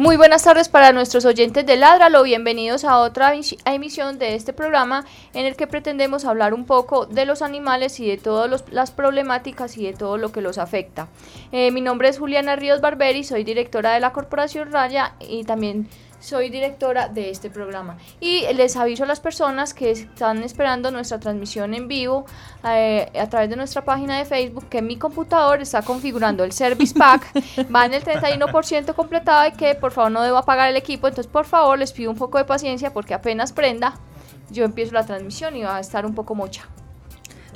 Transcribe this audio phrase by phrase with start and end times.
[0.00, 3.34] Muy buenas tardes para nuestros oyentes de Ládralo, bienvenidos a otra
[3.66, 5.04] emisión de este programa
[5.34, 9.76] en el que pretendemos hablar un poco de los animales y de todas las problemáticas
[9.76, 11.08] y de todo lo que los afecta.
[11.52, 15.86] Eh, mi nombre es Juliana Ríos Barberi, soy directora de la Corporación Raya y también
[16.20, 17.96] soy directora de este programa.
[18.20, 22.26] Y les aviso a las personas que están esperando nuestra transmisión en vivo
[22.64, 26.94] eh, a través de nuestra página de Facebook que mi computador está configurando el Service
[26.96, 27.32] Pack,
[27.74, 31.08] va en el 31% completado y que por favor no debo apagar el equipo.
[31.08, 33.94] Entonces, por favor, les pido un poco de paciencia porque apenas prenda,
[34.50, 36.68] yo empiezo la transmisión y va a estar un poco mocha.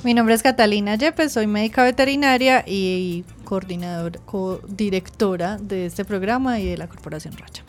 [0.03, 6.67] Mi nombre es Catalina Yepes, soy médica veterinaria y coordinadora, co-directora de este programa y
[6.67, 7.63] de la Corporación Rocha.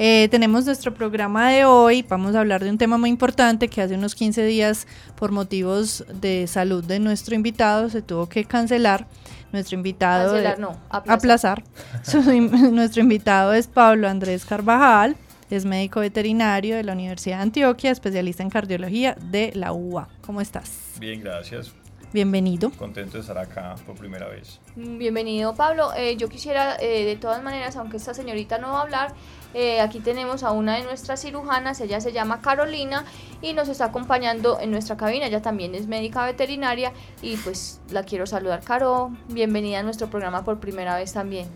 [0.00, 3.82] Eh, tenemos nuestro programa de hoy, vamos a hablar de un tema muy importante que
[3.82, 9.08] hace unos 15 días por motivos de salud de nuestro invitado se tuvo que cancelar.
[9.50, 10.34] Nuestro invitado...
[10.34, 11.64] Cancelar, no, aplazar.
[12.70, 15.16] nuestro invitado es Pablo Andrés Carvajal,
[15.50, 20.08] es médico veterinario de la Universidad de Antioquia, especialista en cardiología de la UA.
[20.20, 20.92] ¿Cómo estás?
[21.00, 21.72] Bien, gracias.
[22.10, 22.70] Bienvenido.
[22.70, 24.60] Contento de estar acá por primera vez.
[24.76, 25.92] Bienvenido, Pablo.
[25.94, 29.14] Eh, yo quisiera, eh, de todas maneras, aunque esta señorita no va a hablar,
[29.54, 33.04] eh, aquí tenemos a una de nuestras cirujanas, ella se llama Carolina
[33.40, 35.26] y nos está acompañando en nuestra cabina.
[35.26, 38.62] Ella también es médica veterinaria y pues la quiero saludar.
[38.62, 41.48] Caro, bienvenida a nuestro programa por primera vez también.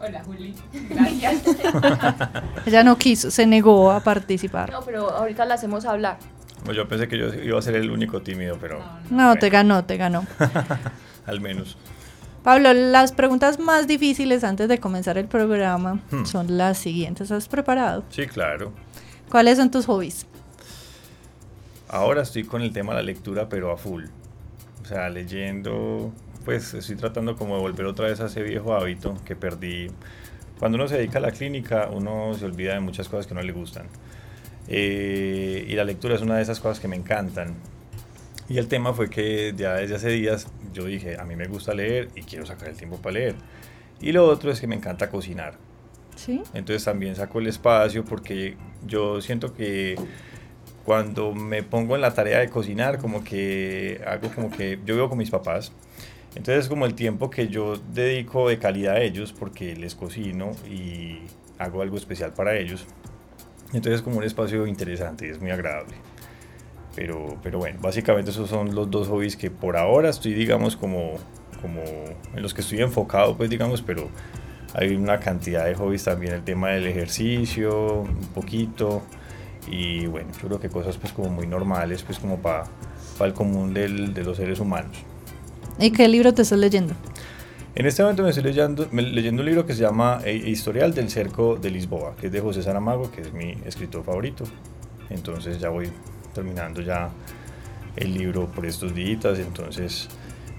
[0.00, 0.52] Hola Juli,
[0.90, 1.42] gracias.
[2.66, 4.72] ella no quiso, se negó a participar.
[4.72, 6.18] No, pero ahorita la hacemos hablar.
[6.64, 8.80] Pues yo pensé que yo iba a ser el único tímido, pero...
[9.10, 10.26] No, te ganó, te ganó.
[11.26, 11.76] Al menos.
[12.42, 16.24] Pablo, las preguntas más difíciles antes de comenzar el programa hmm.
[16.24, 17.30] son las siguientes.
[17.30, 18.04] ¿Has preparado?
[18.10, 18.72] Sí, claro.
[19.30, 20.26] ¿Cuáles son tus hobbies?
[21.88, 24.06] Ahora estoy con el tema de la lectura, pero a full.
[24.82, 26.12] O sea, leyendo,
[26.44, 29.88] pues estoy tratando como de volver otra vez a ese viejo hábito que perdí.
[30.58, 33.42] Cuando uno se dedica a la clínica, uno se olvida de muchas cosas que no
[33.42, 33.86] le gustan.
[34.68, 37.54] Eh, y la lectura es una de esas cosas que me encantan.
[38.48, 41.74] Y el tema fue que ya desde hace días yo dije, a mí me gusta
[41.74, 43.34] leer y quiero sacar el tiempo para leer.
[44.00, 45.54] Y lo otro es que me encanta cocinar.
[46.16, 46.42] ¿Sí?
[46.52, 49.96] Entonces también saco el espacio porque yo siento que
[50.84, 55.08] cuando me pongo en la tarea de cocinar, como que hago como que yo vivo
[55.08, 55.72] con mis papás.
[56.34, 60.52] Entonces es como el tiempo que yo dedico de calidad a ellos porque les cocino
[60.68, 61.18] y
[61.58, 62.86] hago algo especial para ellos.
[63.66, 65.94] Entonces es como un espacio interesante, es muy agradable.
[66.94, 71.14] Pero, pero bueno, básicamente esos son los dos hobbies que por ahora estoy, digamos, como,
[71.60, 74.08] como en los que estoy enfocado, pues digamos, pero
[74.74, 79.02] hay una cantidad de hobbies también, el tema del ejercicio, un poquito,
[79.68, 82.64] y bueno, yo creo que cosas pues como muy normales, pues como para
[83.20, 84.96] el común del, de los seres humanos.
[85.78, 86.94] ¿Y qué libro te estás leyendo?
[87.74, 91.08] En este momento me estoy leyendo, leyendo un libro que se llama eh, Historial del
[91.08, 94.44] Cerco de Lisboa, que es de José Saramago, que es mi escritor favorito.
[95.08, 95.90] Entonces ya voy
[96.34, 97.10] terminando ya
[97.96, 100.08] el libro por estos días, entonces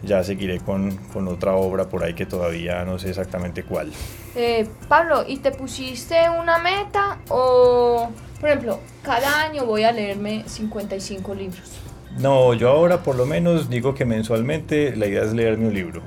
[0.04, 3.92] ya seguiré con, con, otra obra por ahí que todavía no sé exactamente cuál.
[4.36, 10.44] Eh, Pablo, ¿y te pusiste una meta o, por ejemplo, cada año voy a leerme
[10.46, 11.80] 55 libros?
[12.20, 16.02] No, yo ahora por lo menos digo que mensualmente la idea es leerme un libro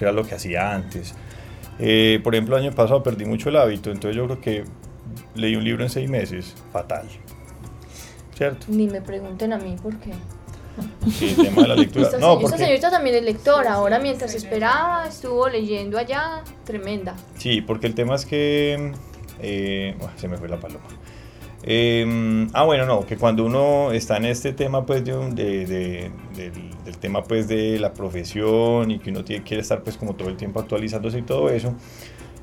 [0.00, 1.14] que era lo que hacía antes.
[1.78, 4.64] Eh, por ejemplo, el año pasado perdí mucho el hábito, entonces yo creo que
[5.34, 7.06] leí un libro en seis meses, fatal.
[8.40, 8.68] ¿Cierto?
[8.70, 10.12] Ni me pregunten a mí por qué.
[11.10, 12.06] Sí, el tema de la lectura.
[12.06, 12.56] Esta, no, porque...
[12.56, 17.14] señorita también es lectora, ahora mientras esperaba estuvo leyendo allá, tremenda.
[17.36, 18.92] Sí, porque el tema es que...
[19.40, 20.86] Eh, se me fue la paloma.
[21.64, 27.22] Em, ah, bueno, no, que cuando uno está en este tema, pues, de, del, tema,
[27.22, 30.60] pues, de la profesión y que uno tiene, quiere estar, pues, como todo el tiempo
[30.60, 31.74] actualizándose y todo eso,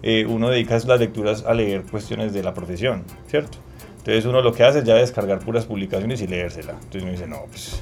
[0.03, 3.57] eh, uno dedica las lecturas a leer cuestiones de la profesión, ¿cierto?
[4.07, 6.73] Entonces uno lo que hace es ya descargar puras publicaciones y leérsela.
[6.73, 7.81] Entonces uno dice, no, pues,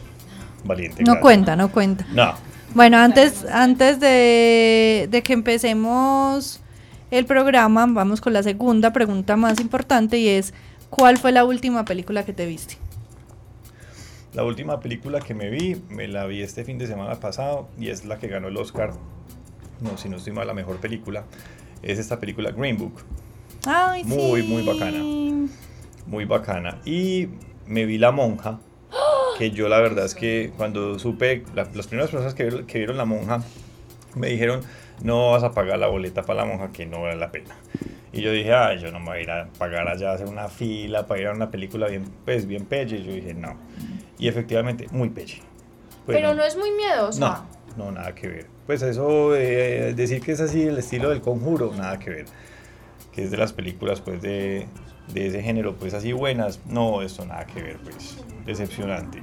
[0.63, 1.03] valiente.
[1.03, 2.05] No cuenta, no cuenta.
[2.13, 2.33] No.
[2.73, 6.59] Bueno, antes, antes de, de que empecemos
[7.11, 10.53] el programa, vamos con la segunda pregunta más importante y es
[10.95, 12.77] ¿Cuál fue la última película que te viste?
[14.33, 17.89] La última película que me vi, me la vi este fin de semana pasado y
[17.89, 18.93] es la que ganó el Oscar,
[19.81, 21.25] no, si no estoy mal, la mejor película,
[21.81, 22.93] es esta película Green Book.
[23.65, 24.47] Ay, Muy, sí.
[24.47, 24.99] muy bacana.
[26.07, 26.79] Muy bacana.
[26.85, 27.29] Y
[27.67, 28.59] me vi La Monja,
[29.37, 32.77] que yo la verdad es que cuando supe, la- las primeras personas que, vieron- que
[32.77, 33.41] vieron La Monja
[34.15, 34.61] me dijeron,
[35.01, 37.55] no vas a pagar la boleta para La Monja, que no vale la pena.
[38.13, 40.27] Y yo dije, ay, yo no me voy a ir a pagar allá, a hacer
[40.27, 43.03] una fila para ir a una película bien, pues, bien pelle.
[43.03, 43.55] Yo dije, no.
[44.17, 45.41] Y efectivamente, muy pelle.
[46.05, 47.19] Pues Pero no es muy miedosa.
[47.75, 48.45] no, no, nada que ver.
[48.67, 52.25] Pues eso, eh, decir que es así el estilo del conjuro, nada que ver.
[53.11, 54.65] Que es de las películas, pues, de,
[55.13, 56.59] de ese género, pues, así buenas.
[56.67, 59.21] No, esto nada que ver, pues, decepcionante.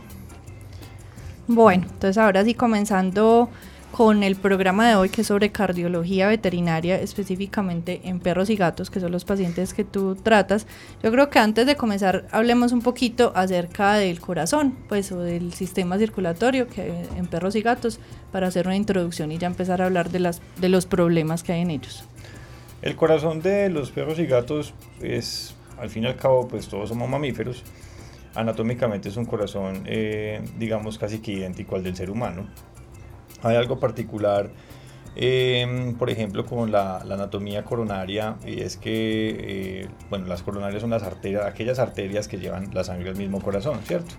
[1.49, 3.50] Bueno, entonces ahora sí comenzando
[3.93, 8.90] con el programa de hoy que es sobre cardiología veterinaria, específicamente en perros y gatos,
[8.90, 10.67] que son los pacientes que tú tratas.
[11.02, 15.52] Yo creo que antes de comenzar hablemos un poquito acerca del corazón, pues o del
[15.52, 18.00] sistema circulatorio que en perros y gatos
[18.32, 21.52] para hacer una introducción y ya empezar a hablar de las de los problemas que
[21.52, 22.05] hay en ellos.
[22.81, 26.88] El corazón de los perros y gatos es, al fin y al cabo, pues todos
[26.88, 27.64] somos mamíferos.
[28.34, 32.46] Anatómicamente es un corazón, eh, digamos, casi que idéntico al del ser humano.
[33.43, 34.50] Hay algo particular,
[35.17, 40.81] eh, por ejemplo, con la, la anatomía coronaria, y es que, eh, bueno, las coronarias
[40.81, 44.14] son las arterias, aquellas arterias que llevan la sangre al mismo corazón, ¿cierto?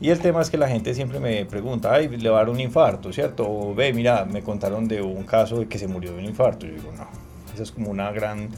[0.00, 2.50] Y el tema es que la gente siempre me pregunta, ay, le va a dar
[2.50, 3.48] un infarto, ¿cierto?
[3.48, 6.66] O ve, mira, me contaron de un caso de que se murió de un infarto.
[6.66, 7.06] Yo digo, no,
[7.54, 8.48] esa es como una gran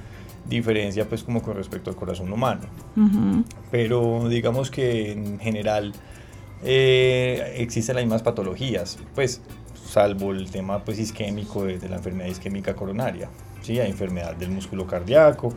[0.49, 2.63] diferencia, pues, como con respecto al corazón humano.
[2.97, 3.45] Ujú.
[3.71, 5.93] Pero digamos que en general
[6.65, 9.41] eh, existen las mismas patologías, pues,
[9.87, 13.29] salvo el tema, pues, isquémico de, de la enfermedad isquémica coronaria.
[13.63, 15.53] Sí, hay enfermedad del músculo cardíaco,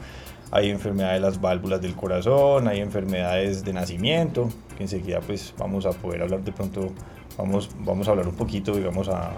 [0.51, 5.85] hay enfermedad de las válvulas del corazón, hay enfermedades de nacimiento, que enseguida pues vamos
[5.85, 6.91] a poder hablar de pronto,
[7.37, 9.31] vamos, vamos a hablar un poquito, digamos, a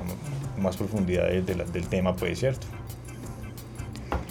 [0.59, 2.65] más profundidad de- de la- del tema, pues, ¿cierto?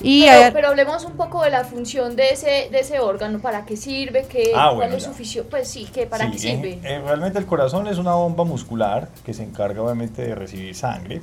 [0.02, 3.64] Y pero, pero hablemos un poco de la función de ese, de ese órgano, para
[3.64, 5.08] qué sirve, qué, Ah, cuál bueno, es ya.
[5.10, 6.78] su función, pues sí, que para Sí, qué en- sirve.
[6.82, 11.20] eh, realmente el corazón es una bomba muscular que se encarga obviamente de recibir sangre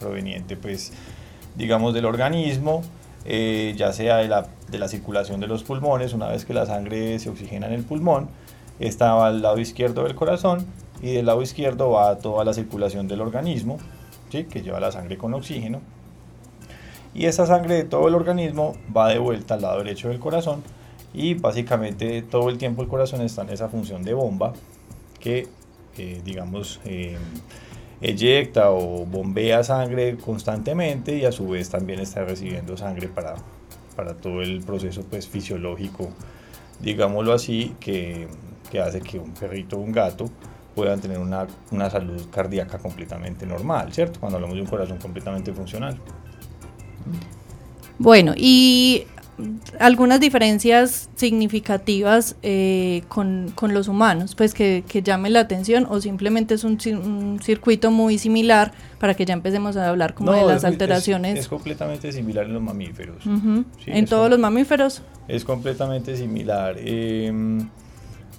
[0.00, 0.92] proveniente pues
[1.54, 2.82] digamos del organismo,
[3.24, 6.66] eh, ya sea de la, de la circulación de los pulmones, una vez que la
[6.66, 8.28] sangre se oxigena en el pulmón,
[8.80, 10.66] está al lado izquierdo del corazón
[11.00, 13.78] y del lado izquierdo va toda la circulación del organismo,
[14.30, 14.44] ¿sí?
[14.44, 15.80] que lleva la sangre con oxígeno.
[17.14, 20.62] Y esa sangre de todo el organismo va de vuelta al lado derecho del corazón
[21.14, 24.52] y básicamente todo el tiempo el corazón está en esa función de bomba
[25.20, 25.46] que,
[25.96, 27.16] eh, digamos, eh,
[28.00, 33.36] eyecta o bombea sangre constantemente y a su vez también está recibiendo sangre para,
[33.94, 36.10] para todo el proceso pues, fisiológico,
[36.80, 38.26] digámoslo así, que,
[38.70, 40.28] que hace que un perrito o un gato
[40.74, 44.18] puedan tener una, una salud cardíaca completamente normal, ¿cierto?
[44.18, 45.96] Cuando hablamos de un corazón completamente funcional.
[47.98, 49.04] Bueno, y
[49.80, 56.00] algunas diferencias significativas eh, con, con los humanos, pues que, que llamen la atención o
[56.00, 60.32] simplemente es un, ci- un circuito muy similar para que ya empecemos a hablar como
[60.32, 63.22] de las es- alteraciones Es, completamente similar en los mamíferos.
[63.24, 65.02] Sí, en todos los mamíferos.
[65.26, 66.76] Es completamente similar.
[66.78, 67.32] eh,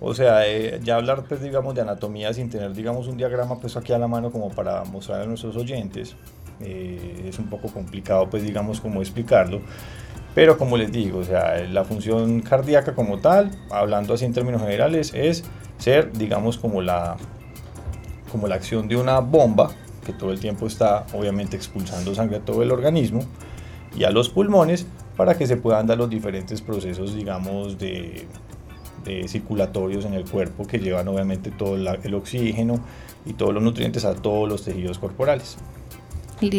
[0.02, 3.76] o sea, eh, ya hablar, pues, digamos, de anatomía sin tener, digamos, un diagrama pues
[3.78, 6.16] aquí a la mano como para mostrar a nuestros oyentes,
[6.62, 9.62] eh, es un poco complicado, pues, digamos, como explicarlo.
[10.34, 14.62] Pero como les digo, o sea, la función cardíaca como tal, hablando así en términos
[14.62, 15.46] generales, es
[15.78, 17.16] ser, digamos, como la,
[18.32, 19.72] como la acción de una bomba
[20.06, 23.22] que todo el tiempo está, obviamente, expulsando sangre a todo el organismo
[23.98, 28.28] y a los pulmones para que se puedan dar los diferentes procesos, digamos, de,
[29.28, 32.80] circulatorios en el cuerpo que llevan obviamente todo el oxígeno
[33.24, 35.58] y todos los nutrientes a todos los tejidos corporales.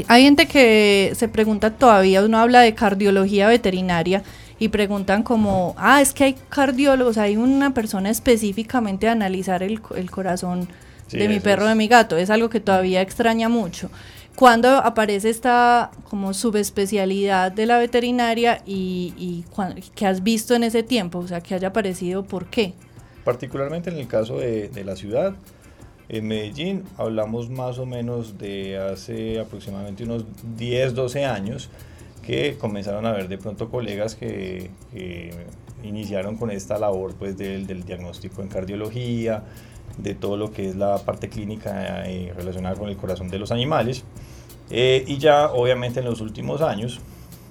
[0.09, 4.23] Hay gente que se pregunta todavía, uno habla de cardiología veterinaria
[4.59, 9.81] y preguntan como, ah, es que hay cardiólogos, hay una persona específicamente a analizar el,
[9.97, 10.69] el corazón
[11.07, 11.69] Sí, de mi perro, es.
[11.69, 13.91] de mi gato, es algo que todavía extraña mucho.
[14.35, 19.45] ¿Cuándo aparece esta como subespecialidad de la veterinaria y, y
[19.95, 21.19] qué has visto en ese tiempo?
[21.21, 22.75] O sea, que haya aparecido, ¿por qué?
[23.25, 25.35] Particularmente en el caso de, de la ciudad,
[26.09, 30.25] en Medellín, hablamos más o menos de hace aproximadamente unos
[30.57, 31.69] 10, 12 años
[32.25, 35.31] que comenzaron a ver de pronto colegas que, que
[35.83, 39.45] iniciaron con esta labor pues, del, del diagnóstico en cardiología,
[39.99, 43.51] de todo lo que es la parte clínica eh, relacionada con el corazón de los
[43.51, 44.05] animales.
[44.71, 47.01] Eh, y ya obviamente en los últimos años,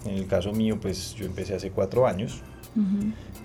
[0.05, 2.41] en el caso mío, pues yo empecé hace cuatro años,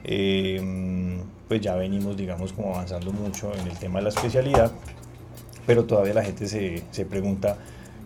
[0.04, 4.70] eh, pues ya venimos, digamos, como avanzando mucho en el tema de la especialidad,
[5.66, 7.56] pero todavía la gente se, se pregunta,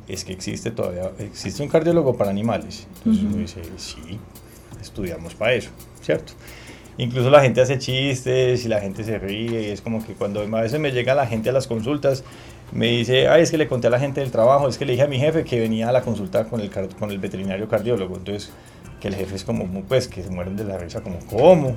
[0.09, 2.87] ¿es que existe todavía, existe un cardiólogo para animales?
[2.99, 4.19] Entonces uno dice, sí,
[4.81, 5.71] estudiamos para eso,
[6.03, 6.33] ¿cierto?
[6.97, 10.41] Incluso la gente hace chistes y la gente se ríe y es como que cuando
[10.41, 12.23] a veces me llega la gente a las consultas,
[12.73, 14.93] me dice, ay, es que le conté a la gente del trabajo, es que le
[14.93, 18.17] dije a mi jefe que venía a la consulta con el, con el veterinario cardiólogo.
[18.17, 18.51] Entonces,
[19.05, 21.77] que el jefe es como, pues, que se mueren de la risa, como, ¿cómo?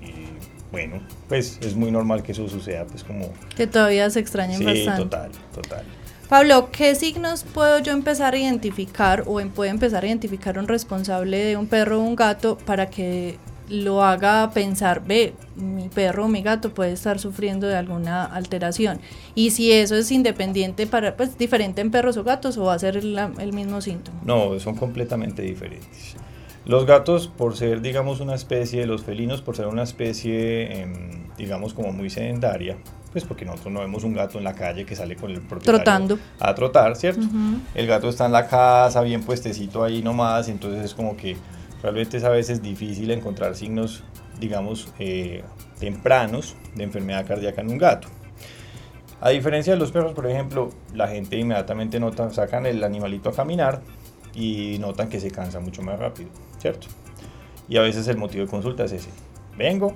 [0.00, 0.24] Y
[0.72, 3.28] bueno, pues es muy normal que eso suceda, pues como...
[3.54, 5.02] Que todavía se extrañen sí, bastante.
[5.02, 5.84] total, total.
[6.30, 11.44] Pablo, ¿qué signos puedo yo empezar a identificar o puede empezar a identificar un responsable
[11.44, 13.36] de un perro o un gato para que
[13.68, 18.98] lo haga pensar, ve, mi perro o mi gato puede estar sufriendo de alguna alteración.
[19.34, 22.78] Y si eso es independiente para, pues diferente en perros o gatos o va a
[22.78, 24.20] ser el mismo síntoma.
[24.24, 26.16] No, son completamente diferentes.
[26.64, 31.74] Los gatos, por ser, digamos, una especie, los felinos, por ser una especie, em, digamos,
[31.74, 32.76] como muy sedentaria,
[33.10, 35.78] pues porque nosotros no vemos un gato en la calle que sale con el propietario
[35.78, 36.18] Trotando.
[36.38, 37.26] a trotar, ¿cierto?
[37.74, 41.36] El gato está en la casa, bien puestecito ahí nomás, entonces es como que
[41.82, 44.04] realmente es a veces difícil encontrar signos,
[44.40, 45.42] digamos, eh,
[45.80, 48.08] tempranos de enfermedad cardíaca en un gato.
[49.20, 53.32] A diferencia de los perros, por ejemplo, la gente inmediatamente nota, sacan el animalito a
[53.32, 53.80] caminar
[54.34, 56.30] y notan que se cansa mucho más rápido,
[56.62, 56.86] ¿cierto?
[57.68, 59.10] Y a veces el motivo de consulta es ese.
[59.58, 59.94] Vengo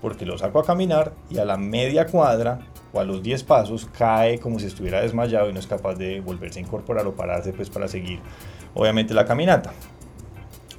[0.00, 2.60] porque lo saco a caminar y a la media cuadra
[2.92, 6.20] o a los 10 pasos cae como si estuviera desmayado y no es capaz de
[6.20, 8.20] volverse a incorporar o pararse pues para seguir
[8.74, 9.72] obviamente la caminata.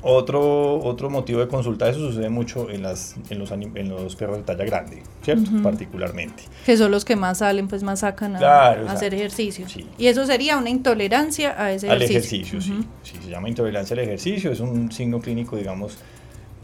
[0.10, 4.38] Otro, otro motivo de consulta, eso sucede mucho en, las, en, los, en los perros
[4.38, 5.52] de talla grande, ¿cierto?
[5.62, 6.44] Particularmente.
[6.66, 9.66] Que son los que más salen, pues más sacan a, hacer ejercicio.
[9.98, 12.62] Y eso sería una intolerancia a ese al ejercicio.
[12.62, 12.86] sí.
[13.04, 13.18] sí.
[13.22, 15.98] Se llama intolerancia al ejercicio, es un signo clínico, digamos,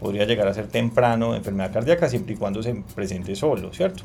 [0.00, 4.04] podría llegar a ser temprano de enfermedad cardíaca siempre y cuando se presente solo, ¿cierto?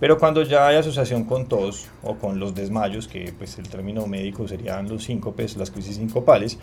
[0.00, 4.06] Pero cuando ya hay asociación con tos o con los desmayos, que pues el término
[4.06, 6.58] médico serían los síncopes, las crisis sincopales,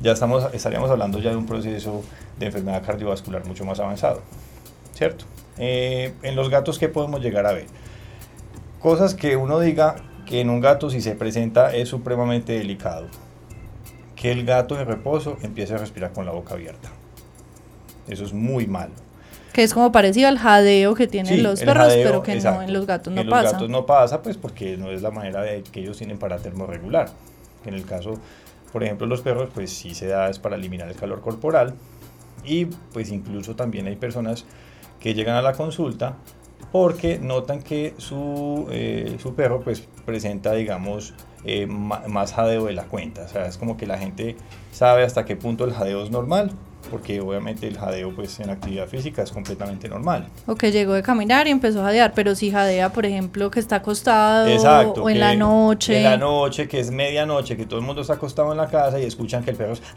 [0.00, 2.04] ya estamos, estaríamos hablando ya de un proceso
[2.38, 4.20] de enfermedad cardiovascular mucho más avanzado,
[4.94, 5.24] ¿cierto?
[5.56, 7.66] Eh, en los gatos, ¿qué podemos llegar a ver?
[8.78, 9.96] Cosas que uno diga
[10.26, 13.06] que en un gato si se presenta es supremamente delicado.
[14.16, 16.90] Que el gato en reposo empiece a respirar con la boca abierta.
[18.06, 18.92] Eso es muy malo.
[19.52, 22.86] Que es como parecido al jadeo que tienen los perros, pero que no en los
[22.86, 23.40] gatos no en pasa.
[23.40, 26.18] En los gatos no pasa, pues porque no es la manera de que ellos tienen
[26.18, 27.10] para termorregular.
[27.66, 28.18] En el caso
[28.72, 31.74] por ejemplo, los perros, pues sí se da es para eliminar el calor corporal
[32.42, 34.46] y pues incluso también hay personas
[34.98, 36.16] que llegan a la consulta
[36.72, 41.12] porque notan que su, eh, su perro pues presenta, digamos,
[41.44, 43.24] eh, más jadeo de la cuenta.
[43.24, 44.36] O sea, es como que la gente
[44.70, 46.52] sabe hasta qué punto el jadeo es normal
[46.90, 50.28] porque obviamente el jadeo pues en actividad física es completamente normal.
[50.46, 53.60] O que llegó de caminar y empezó a jadear, pero si jadea, por ejemplo, que
[53.60, 54.46] está acostado
[54.96, 55.98] o en la noche.
[55.98, 58.98] En la noche, que es medianoche, que todo el mundo está acostado en la casa
[59.00, 59.82] y escuchan que el perro es...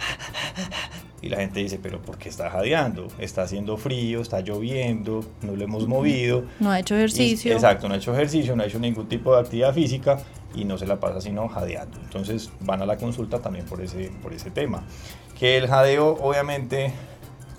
[1.22, 3.08] Y la gente dice, pero ¿por qué está jadeando?
[3.18, 6.44] Está haciendo frío, está lloviendo, no lo hemos movido.
[6.60, 7.52] No ha hecho ejercicio.
[7.52, 10.20] exacto, no ha hecho ejercicio, no ha hecho ningún tipo de actividad física
[10.54, 12.00] y no se la pasa sino jadeando.
[12.00, 14.84] Entonces van a la consulta también por ese, por ese tema.
[15.38, 16.94] Que el jadeo obviamente,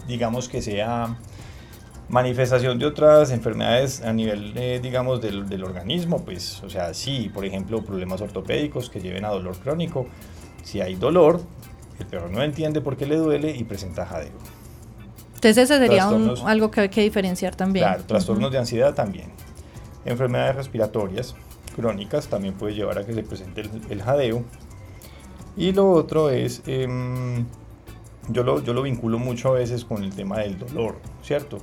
[0.09, 1.19] digamos que sea
[2.09, 7.31] manifestación de otras enfermedades a nivel, eh, digamos, del, del, organismo, pues, o sea, sí,
[7.35, 10.07] por ejemplo, problemas ortopédicos que lleven a dolor crónico.
[10.63, 11.41] Si hay dolor,
[11.99, 14.33] el perro no entiende por qué le duele y presenta jadeo.
[15.35, 17.87] Entonces ese sería algo que hay que diferenciar también.
[17.87, 19.31] Claro, trastornos de ansiedad también.
[20.05, 21.35] Enfermedades respiratorias
[21.75, 24.45] crónicas también puede llevar a que se presente el, jadeo.
[25.57, 27.45] Y lo otro es, em,
[28.29, 31.59] yo, lo, yo lo vinculo mucho a veces con el tema del dolor, ¿cierto?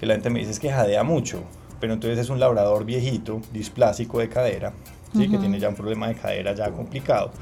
[0.00, 1.42] Que la gente me dice es que jadea mucho,
[1.80, 4.72] pero entonces es un labrador viejito, displásico de cadera,
[5.14, 5.28] ¿sí?
[5.28, 7.32] que tiene ya un problema de cadera ya complicado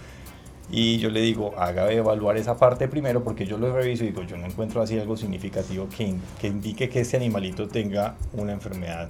[0.70, 4.22] y yo le digo, haga evaluar esa parte primero porque yo lo reviso y digo,
[4.22, 9.08] yo no encuentro así algo significativo que, que indique que este animalito tenga una enfermedad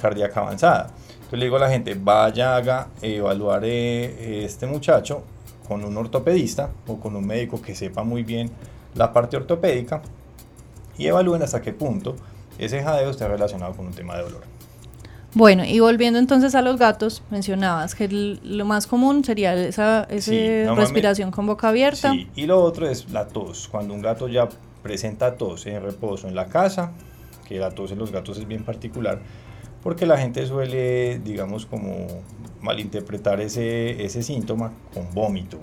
[0.00, 0.90] cardíaca avanzada.
[1.14, 5.24] Entonces le digo a la gente, vaya, haga evaluar eh, este muchacho
[5.66, 8.50] con un ortopedista o con un médico que sepa muy bien
[8.94, 10.02] la parte ortopédica
[10.98, 12.16] y evalúen hasta qué punto
[12.58, 14.42] ese jadeo está relacionado con un tema de dolor.
[15.34, 21.30] Bueno, y volviendo entonces a los gatos, mencionabas que lo más común sería esa, respiración
[21.30, 22.12] con boca abierta.
[22.12, 23.68] Sí, y lo otro es la tos.
[23.68, 24.48] Cuando un gato ya
[24.82, 26.92] presenta tos en reposo en la casa,
[27.48, 29.20] que la tos en los gatos es bien particular,
[29.82, 32.06] porque la gente suele, digamos, como
[32.60, 35.58] malinterpretar ese, ese síntoma con vómito.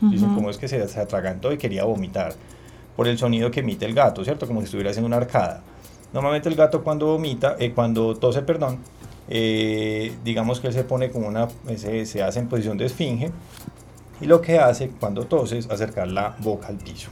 [0.00, 2.32] Dicen, como es que se, se atragantó y quería vomitar?
[2.98, 4.48] Por el sonido que emite el gato, ¿cierto?
[4.48, 5.62] Como si estuviera haciendo una arcada.
[6.12, 8.80] Normalmente el gato cuando vomita, eh, cuando tose, perdón,
[9.28, 13.30] eh, digamos que él se pone como una, se, hace en posición de esfinge
[14.20, 17.08] y lo que hace cuando tose es acercar la boca al piso.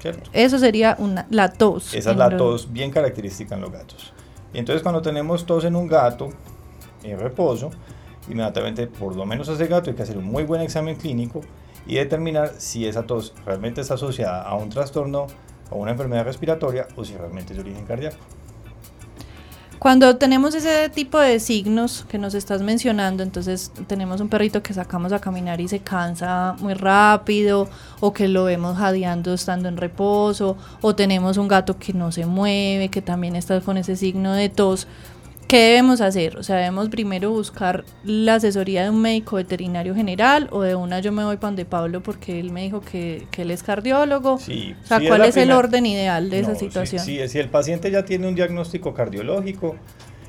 [0.00, 0.28] ¿cierto?
[0.32, 1.94] Eso sería una, la tos.
[1.94, 4.12] Esa es la tos bien característica en los gatos.
[4.52, 6.30] Y entonces cuando tenemos tos en un gato
[7.04, 7.70] en reposo,
[8.28, 11.42] inmediatamente por lo menos a ese gato hay que hacer un muy buen examen clínico
[11.90, 15.26] y determinar si esa tos realmente está asociada a un trastorno
[15.70, 18.16] o una enfermedad respiratoria o si realmente es de origen cardíaco.
[19.80, 24.72] Cuando tenemos ese tipo de signos que nos estás mencionando, entonces tenemos un perrito que
[24.72, 27.68] sacamos a caminar y se cansa muy rápido,
[27.98, 32.26] o que lo vemos jadeando estando en reposo, o tenemos un gato que no se
[32.26, 34.86] mueve, que también está con ese signo de tos.
[35.50, 36.36] ¿Qué debemos hacer?
[36.36, 41.00] O sea, debemos primero buscar la asesoría de un médico veterinario general o de una
[41.00, 44.38] yo me voy para donde Pablo porque él me dijo que, que él es cardiólogo.
[44.38, 47.04] Sí, o sea, sí ¿cuál es, el orden ideal de No, esa sí, situación?
[47.04, 49.74] Sí, si el paciente ya tiene un diagnóstico cardiológico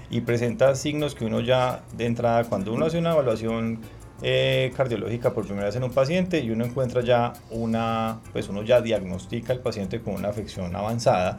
[0.10, 3.80] y presenta signos que uno ya de entrada, cuando uno hace una evaluación
[4.24, 8.63] eh, cardiológica por primera vez en un paciente y uno encuentra ya una, pues uno
[8.63, 11.38] ya diagnostica al paciente con una afección avanzada,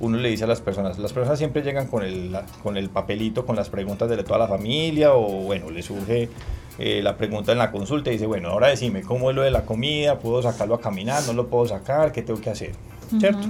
[0.00, 3.44] uno le dice a las personas, las personas siempre llegan con el, con el papelito,
[3.44, 6.28] con las preguntas de toda la familia o bueno, le surge
[6.78, 9.50] eh, la pregunta en la consulta y dice, bueno, ahora decime, ¿cómo es lo de
[9.50, 10.18] la comida?
[10.20, 11.22] ¿Puedo sacarlo a caminar?
[11.26, 12.12] ¿No lo puedo sacar?
[12.12, 12.72] ¿Qué tengo que hacer?
[13.18, 13.48] ¿Cierto?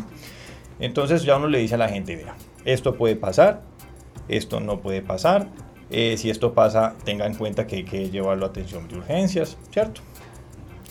[0.80, 3.60] Entonces ya uno le dice a la gente, vea, esto puede pasar,
[4.28, 5.48] esto no puede pasar,
[5.90, 9.56] eh, si esto pasa, tenga en cuenta que hay que llevarlo a atención de urgencias,
[9.72, 10.00] ¿cierto?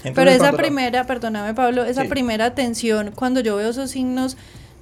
[0.03, 2.07] Pero Entonces, esa cuando la- primera, perdóname Pablo, esa Sí.
[2.09, 4.37] primera atención, cuando yo veo esos signos,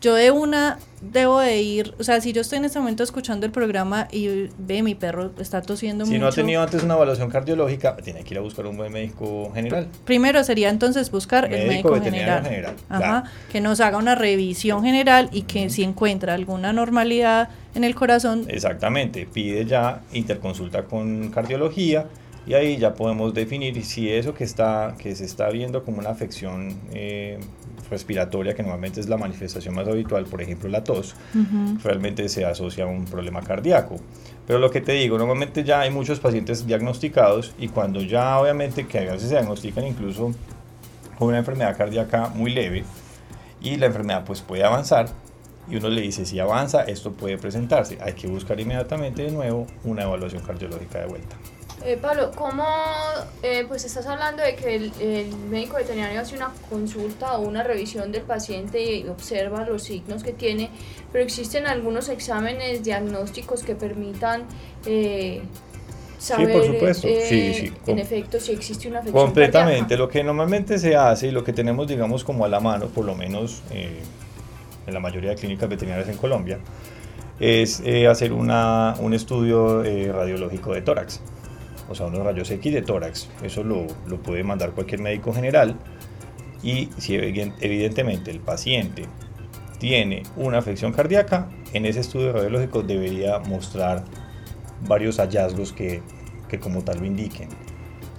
[0.06, 3.46] yo de una debo de ir, o sea, si yo estoy en este momento escuchando
[3.46, 6.22] el programa y ve mi perro está tosiendo Si mucho.
[6.22, 9.52] no ha tenido antes una evaluación cardiológica, tiene que ir a buscar un buen médico
[9.54, 9.88] general.
[10.06, 14.14] Primero sería entonces buscar el Médico médico veterinario general, general, Ajá, que nos haga una
[14.14, 20.84] revisión general y que si encuentra alguna normalidad en el corazón, Exactamente, pide ya interconsulta
[20.84, 22.06] con cardiología
[22.48, 26.10] y ahí ya podemos definir si eso que, está, que se está viendo como una
[26.10, 27.40] afección eh,
[27.90, 31.16] respiratoria, que normalmente es la manifestación más habitual, por ejemplo la tos,
[31.84, 33.98] realmente se asocia a un problema cardíaco.
[34.48, 38.86] Pero lo que te digo, normalmente ya hay muchos pacientes diagnosticados y cuando ya obviamente
[38.86, 40.32] que a veces se diagnostican incluso
[41.18, 42.84] con una enfermedad cardíaca muy leve
[43.62, 45.08] y la enfermedad pues puede avanzar
[45.68, 49.66] y uno le dice si avanza esto puede presentarse, hay que buscar inmediatamente de nuevo
[49.84, 51.36] una evaluación cardiológica de vuelta.
[51.86, 52.66] Eh, Pablo, ¿cómo
[53.44, 57.62] eh, pues estás hablando de que el, el médico veterinario hace una consulta o una
[57.62, 60.72] revisión del paciente y observa los signos que tiene,
[61.12, 64.46] pero existen algunos exámenes diagnósticos que permitan
[64.88, 65.44] eh,
[66.18, 67.08] saber por supuesto.
[67.08, 70.02] eh, Sí, sí, en efecto si existe una afección Completamente, cardíaca?
[70.02, 73.06] lo que normalmente se hace y lo que tenemos digamos como a la mano, por
[73.06, 74.00] lo menos eh,
[74.88, 76.58] en la mayoría de clínicas veterinarias en Colombia,
[77.40, 81.20] es eh, hacer una, un estudio eh, radiológico de tórax,
[81.90, 83.30] o sea, unos rayos X de tórax.
[83.44, 85.76] Eso lo, lo puede mandar cualquier médico general
[86.64, 89.06] y si eviden- evidentemente el paciente
[89.78, 94.04] tiene una afección cardíaca, en ese estudio radiológico debería mostrar
[94.88, 96.02] varios hallazgos que,
[96.48, 97.50] que como tal lo indiquen.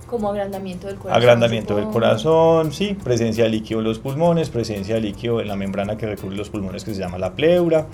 [0.07, 1.21] Como agrandamiento del corazón.
[1.21, 1.93] Agrandamiento del supongo.
[2.01, 6.07] corazón, sí, presencia de líquido en los pulmones, presencia de líquido en la membrana que
[6.07, 7.87] recubre los pulmones que se llama la pleura.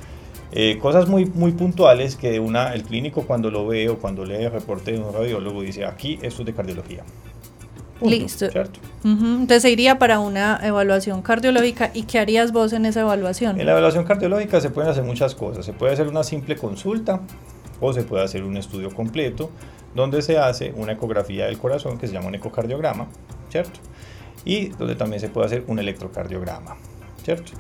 [0.53, 4.45] Eh, cosas muy, muy puntuales que una, el clínico cuando lo ve o cuando lee
[4.45, 7.05] el reporte de un radiólogo dice, aquí esto es de cardiología.
[7.99, 8.51] Punto, Listo.
[8.51, 8.81] ¿cierto?
[9.05, 13.61] ujú, entonces se iría para una evaluación cardiológica y ¿qué harías vos en esa evaluación?
[13.61, 15.65] En la evaluación cardiológica se pueden hacer muchas cosas.
[15.65, 17.21] Se puede hacer una simple consulta
[17.81, 19.51] o se puede hacer un estudio completo
[19.95, 23.07] donde se hace una ecografía del corazón que se llama un ecocardiograma,
[23.51, 23.81] ¿cierto?
[24.45, 26.77] Y donde también se puede hacer un electrocardiograma,
[27.23, 27.53] ¿cierto?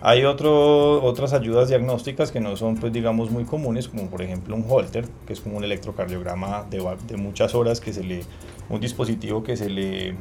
[0.00, 4.54] Hay otro, otras ayudas diagnósticas que no son, pues digamos, muy comunes, como por ejemplo
[4.54, 8.22] un Holter, que es como un electrocardiograma de, de muchas horas, que se le,
[8.68, 10.14] un dispositivo que se le,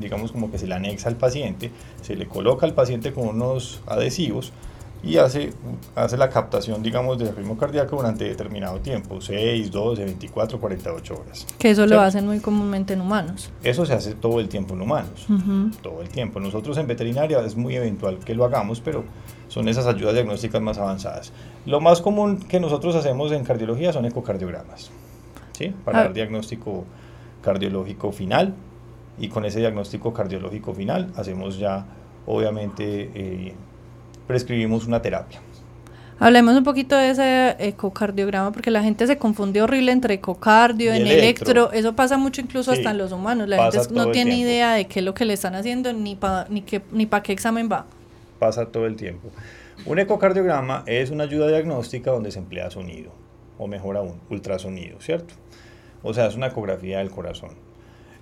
[0.00, 1.70] digamos, como que se le anexa al paciente,
[2.02, 4.52] se le coloca al paciente con unos adhesivos
[5.06, 5.50] y hace,
[5.94, 11.46] hace la captación, digamos, del ritmo cardíaco durante determinado tiempo, 6, 12, 24, 48 horas.
[11.58, 12.04] Que eso lo ¿cierto?
[12.04, 13.50] hacen muy comúnmente en humanos.
[13.62, 15.70] Eso se hace todo el tiempo en humanos Ujú.
[15.82, 16.40] todo el tiempo.
[16.40, 19.04] Nosotros en veterinaria es muy eventual que lo hagamos, pero
[19.48, 21.32] son esas ayudas diagnósticas más avanzadas.
[21.66, 24.90] Lo más común que nosotros hacemos en cardiología son ecocardiogramas,
[25.52, 25.72] ¿sí?
[25.84, 26.02] Para Ah.
[26.04, 26.84] dar diagnóstico
[27.42, 28.54] cardiológico final
[29.18, 31.84] y con ese diagnóstico cardiológico final hacemos ya,
[32.26, 33.54] obviamente, eh,
[34.26, 35.40] prescribimos una terapia.
[36.20, 40.96] Hablemos un poquito de ese ecocardiograma porque la gente se confunde horrible entre ecocardio, Y
[40.96, 41.50] en electro.
[41.50, 41.72] electro.
[41.72, 43.48] Eso pasa mucho incluso Sí, hasta en los humanos.
[43.48, 46.46] La gente no tiene idea de qué es lo que le están haciendo ni para
[46.48, 47.86] ni qué, ni pa qué examen va.
[48.38, 49.28] pasa todo el tiempo.
[49.86, 53.10] Un ecocardiograma es una ayuda diagnóstica donde se emplea sonido,
[53.58, 55.34] o mejor aún, ultrasonido, ¿cierto?
[56.02, 57.50] O sea, es una ecografía del corazón.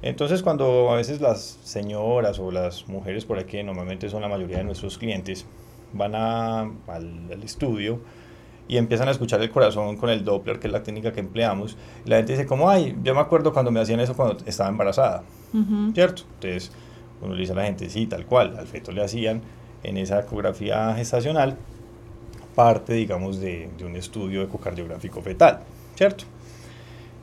[0.00, 4.58] Entonces cuando a veces las señoras o las mujeres por aquí, normalmente son la mayoría
[4.58, 5.46] de nuestros clientes,
[5.92, 8.00] van a, al, estudio
[8.68, 11.76] y empiezan a escuchar el corazón con el Doppler, que es la técnica que empleamos,
[12.04, 14.70] y la gente dice como, ay, yo me acuerdo cuando me hacían eso cuando estaba
[14.70, 15.24] embarazada,
[15.94, 16.22] ¿cierto?
[16.34, 16.72] Entonces
[17.20, 19.42] uno le dice a la gente, sí, tal cual, al feto le hacían
[19.82, 21.56] en esa ecografía gestacional
[22.54, 25.60] parte, digamos, de, de un estudio ecocardiográfico fetal,
[25.96, 26.24] ¿cierto?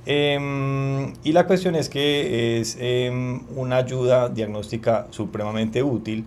[0.05, 6.25] Em, y la cuestión es que es em, una ayuda diagnóstica supremamente útil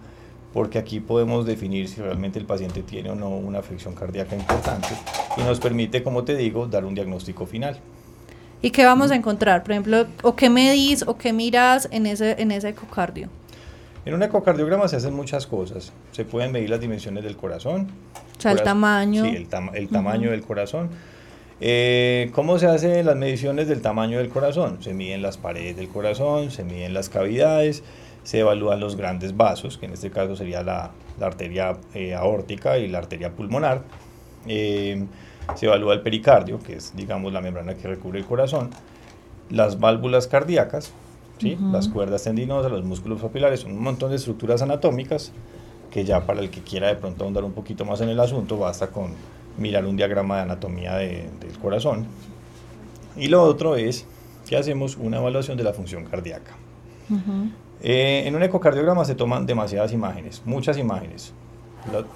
[0.53, 4.89] porque aquí podemos definir si realmente el paciente tiene o no una afección cardíaca importante
[5.37, 7.79] y nos permite, como te digo, dar un diagnóstico final.
[8.61, 9.63] ¿Y qué vamos a encontrar?
[9.63, 13.29] Por ejemplo, ¿o qué medís o qué miras en ese, en ese ecocardio?
[14.05, 15.93] En un ecocardiograma se hacen muchas cosas.
[16.13, 17.89] Se pueden medir las dimensiones del corazón.
[18.39, 19.25] O sea, el tamaño.
[19.25, 20.91] Sí, el, tamaño del corazón
[21.65, 24.83] eh, ¿Cómo se hacen las mediciones del tamaño del corazón?
[24.83, 27.85] Se miden las paredes del corazón, se miden las cavidades,
[28.23, 32.89] se evalúan los grandes vasos, que en este caso sería la, arteria eh, aórtica y
[32.89, 33.83] la arteria pulmonar.
[34.47, 35.05] Eh,
[35.55, 38.71] se evalúa el pericardio, que es, digamos, la membrana que recubre el corazón.
[39.51, 40.93] Las válvulas cardíacas,
[41.39, 41.59] ¿sí?
[41.73, 45.33] las cuerdas tendinosas, los músculos papilares, un montón de estructuras anatómicas
[45.93, 48.57] que ya para el que quiera de pronto ahondar un poquito más en el asunto,
[48.57, 49.13] basta con
[49.59, 52.07] mirar un diagrama de anatomía del corazón.
[53.17, 54.07] Y lo otro es
[54.49, 56.53] que hacemos una evaluación de la función cardíaca.
[57.83, 61.35] Eh, en un ecocardiograma se toman demasiadas imágenes, muchas imágenes,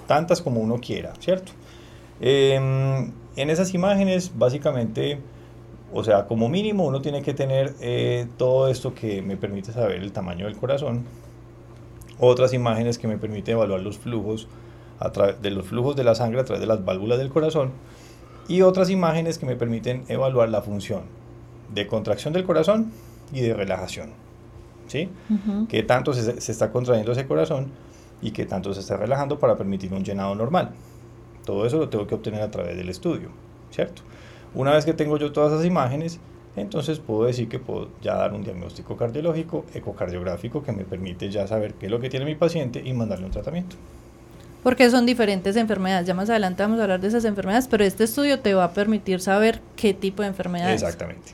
[0.07, 1.51] tantas como uno quiera, ¿cierto?
[2.21, 5.19] Em, en esas imágenes, básicamente,
[5.93, 10.01] o sea, como mínimo uno tiene que tener eh, todo esto que me permite saber
[10.01, 11.03] el tamaño del corazón,
[12.17, 14.47] otras imágenes que me permiten evaluar los flujos
[15.41, 17.71] de los flujos de la sangre a través de las válvulas del corazón
[18.47, 21.03] y otras imágenes que me permiten evaluar la función
[21.71, 22.91] de contracción del corazón
[23.31, 24.26] y de relajación.
[24.87, 25.09] ¿Sí?
[25.67, 27.67] Que tanto se, se, está contrayendo ese corazón
[28.21, 30.71] y que tanto se está relajando para permitir un llenado normal.
[31.45, 33.29] Todo eso lo tengo que obtener a través del estudio,
[33.69, 34.01] ¿cierto?
[34.55, 36.19] Una vez que tengo yo todas esas imágenes,
[36.55, 41.47] entonces puedo decir que puedo ya dar un diagnóstico cardiológico, ecocardiográfico, que me permite ya
[41.47, 43.75] saber qué es lo que tiene mi paciente y mandarle un tratamiento
[44.67, 46.05] porque son diferentes enfermedades.
[46.05, 48.73] Ya más adelante vamos a hablar de esas enfermedades, pero este estudio te va a
[48.73, 50.81] permitir saber qué tipo de enfermedades.
[50.81, 51.31] Exactamente.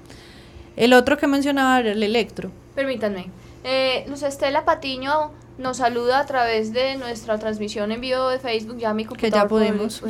[0.76, 2.52] El otro que mencionaba era el electro.
[2.76, 3.28] Permítanme.
[3.64, 8.78] Eh, Luz Estela Patiño nos saluda a través de nuestra transmisión en vivo de Facebook.
[8.78, 10.02] Ya mi computador que ya podemos.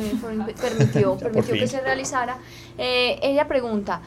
[0.60, 2.38] permitió, permitió que se realizara.
[2.78, 4.00] Eh, ella pregunta.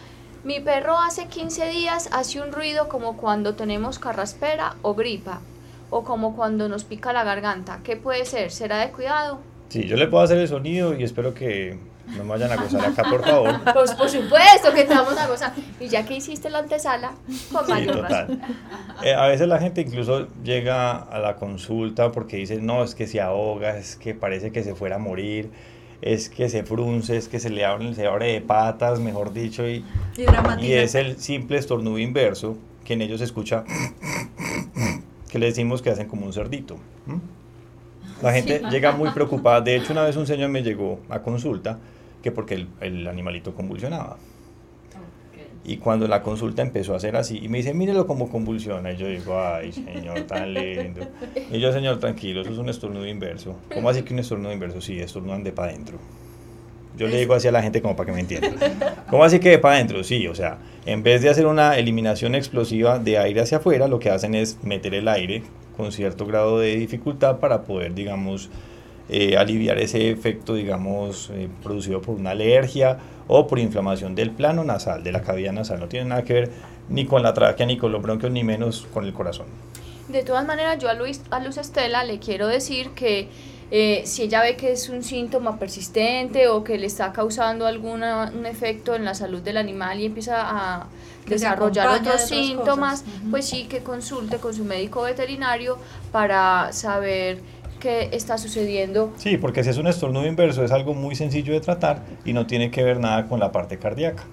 [0.43, 5.41] Mi perro hace 15 días hace un ruido como cuando tenemos carraspera o gripa
[5.89, 7.81] o como cuando nos pica la garganta.
[7.83, 8.51] ¿Qué puede ser?
[8.51, 9.39] ¿Será de cuidado?
[9.69, 11.77] Sí, yo le puedo hacer el sonido y espero que
[12.15, 13.59] no me vayan a gozar acá, por favor.
[13.73, 15.53] Pues por supuesto que te vamos a gozar.
[15.79, 17.11] Y ya que hiciste la antesala,
[17.51, 18.39] con sí, total.
[19.03, 23.07] Eh, a veces la gente incluso llega a la consulta porque dice, no, es que
[23.07, 25.51] se ahoga, es que parece que se fuera a morir,
[26.01, 29.67] es que se frunce, es que se le abre, se abre de patas, mejor dicho,
[29.67, 29.83] y,
[30.15, 33.65] y, y es el simple estornudo inverso que en ellos se escucha
[35.29, 36.77] que le decimos que hacen como un cerdito.
[38.21, 39.61] La gente llega muy preocupada.
[39.61, 41.77] De hecho, una vez un señor me llegó a consulta
[42.27, 44.17] que porque el, el animalito convulsionaba.
[45.63, 48.93] Y cuando la consulta empezó a hacer así, y me dice, mírelo como convulsiona.
[48.93, 51.01] Y yo digo, ay, señor, tan lindo.
[51.51, 53.57] Y yo, señor, tranquilo, eso es un estornudo inverso.
[53.73, 54.79] ¿Cómo así que un estornudo inverso?
[54.79, 55.97] Sí, estornudan de para adentro.
[56.97, 58.49] Yo le digo así a la gente como para que me entienda.
[59.09, 60.03] ¿Cómo así que de para adentro?
[60.03, 63.99] Sí, o sea, en vez de hacer una eliminación explosiva de aire hacia afuera, lo
[63.99, 65.43] que hacen es meter el aire
[65.75, 68.49] con cierto grado de dificultad para poder, digamos,
[69.09, 74.63] eh, aliviar ese efecto, digamos, eh, producido por una alergia o por inflamación del plano
[74.63, 75.79] nasal, de la cavidad nasal.
[75.79, 76.51] No tiene nada que ver
[76.89, 79.47] ni con la tráquea, ni con los bronquios, ni menos con el corazón.
[80.07, 83.29] De todas maneras, yo a, Luis, a Luz Estela le quiero decir que
[83.69, 88.01] eh, si ella ve que es un síntoma persistente o que le está causando algún
[88.01, 90.87] un efecto en la salud del animal y empieza a
[91.27, 95.77] desarrollar otros síntomas, pues sí que consulte con su médico veterinario
[96.13, 97.41] para saber
[97.79, 99.13] qué está sucediendo.
[99.17, 102.47] Sí, porque si es un estornudo inverso es algo muy sencillo de tratar y no
[102.47, 104.23] tiene que ver nada con la parte cardíaca.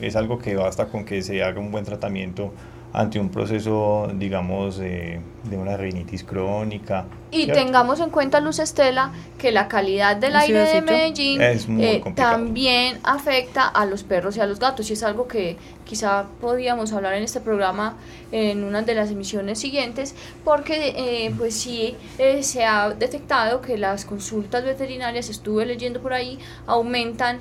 [0.00, 2.52] Es algo que basta con que se haga un buen tratamiento
[2.92, 5.20] ante un proceso, digamos, de
[5.52, 7.06] una rinitis crónica.
[7.30, 12.98] Y tengamos en cuenta, Luz Estela, que la calidad del aire de Medellín eh, también
[13.02, 17.14] afecta a los perros y a los gatos, y es algo que quizá podíamos hablar
[17.14, 17.96] en este programa
[18.32, 23.76] en una de las emisiones siguientes, porque eh, pues sí eh, se ha detectado que
[23.76, 27.40] las consultas veterinarias, estuve leyendo por ahí, aumentan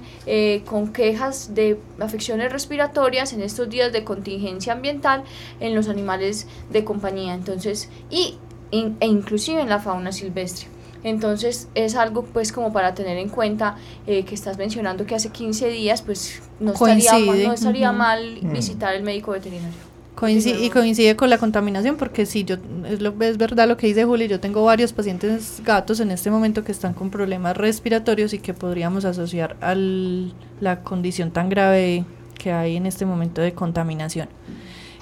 [0.66, 5.24] con quejas de afecciones respiratorias en estos días de contingencia ambiental,
[5.60, 7.34] en los animales de compañía.
[7.34, 8.38] Entonces, y,
[8.72, 10.68] e inclusive en la fauna silvestre.
[11.06, 13.76] Entonces es algo pues como para tener en cuenta
[14.08, 18.52] eh, que estás mencionando que hace 15 días pues no estaría, no estaría mal mm.
[18.52, 19.78] visitar el médico veterinario.
[20.16, 22.56] Coincide, y coincide con la contaminación porque si yo
[22.90, 26.32] es, lo, es verdad lo que dice Juli, yo tengo varios pacientes gatos en este
[26.32, 32.04] momento que están con problemas respiratorios y que podríamos asociar a la condición tan grave
[32.40, 34.28] que hay en este momento de contaminación.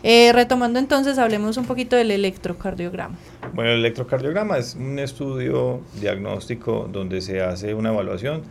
[0.04, 3.16] Eh, retomando entonces, hablemos un poquito del electrocardiograma.
[3.54, 8.44] Bueno, el electrocardiograma es un estudio diagnóstico donde se hace una evaluación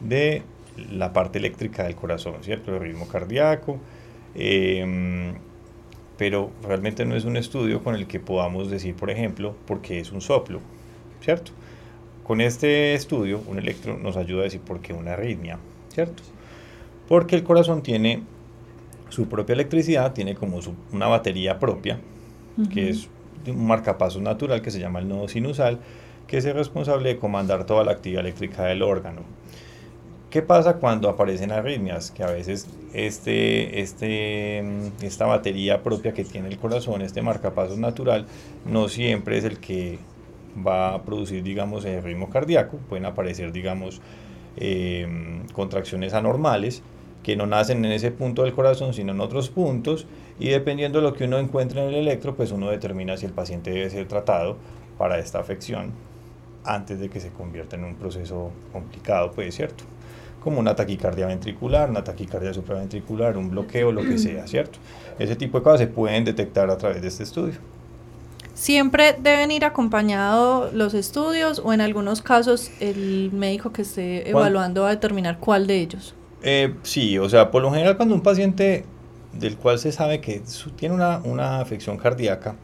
[0.00, 0.42] de
[0.90, 2.74] la parte eléctrica del corazón, ¿cierto?
[2.74, 3.78] El ritmo cardíaco.
[4.34, 5.34] Em,
[6.18, 10.10] pero realmente no es un estudio con el que podamos decir, por ejemplo, porque es
[10.10, 10.60] un soplo,
[11.20, 11.52] ¿cierto?
[12.24, 16.24] Con este estudio, un electro nos ayuda a decir por qué una arritmia, ¿cierto?
[17.06, 18.22] Porque el corazón tiene
[19.08, 20.60] su propia electricidad, tiene como
[20.92, 21.98] una batería propia,
[22.72, 23.08] que es
[23.46, 25.78] un marcapasos natural que se llama el nodo sinusal,
[26.26, 29.22] que es el responsable de comandar toda la actividad eléctrica del órgano.
[30.30, 32.10] ¿Qué pasa cuando aparecen arritmias?
[32.10, 34.62] Que a veces este, este,
[35.00, 38.26] esta batería propia que tiene el corazón, este marcapasos natural,
[38.64, 39.98] no siempre es el que
[40.66, 42.78] va a producir, digamos, el ritmo cardíaco.
[42.88, 44.00] Pueden aparecer, digamos,
[44.56, 45.06] eh,
[45.52, 46.82] contracciones anormales
[47.26, 50.06] que no nacen en ese punto del corazón, sino en otros puntos,
[50.38, 53.32] y dependiendo de lo que uno encuentre en el electro, pues uno determina si el
[53.32, 54.58] paciente debe ser tratado
[54.96, 55.90] para esta afección
[56.62, 59.82] antes de que se convierta en un proceso complicado, pues cierto,
[60.38, 64.78] como una taquicardia ventricular, una taquicardia supraventricular, un bloqueo, lo que sea, ¿cierto?
[65.18, 67.54] Ese tipo de cosas se pueden detectar a través de este estudio.
[68.54, 74.82] Siempre deben ir acompañados los estudios o en algunos casos el médico que esté evaluando
[74.82, 76.14] va a determinar cuál de ellos.
[76.42, 78.84] Eh, sí, o sea, por lo general cuando un paciente
[79.32, 80.42] del cual se sabe que
[80.76, 82.54] tiene una, una afección cardíaca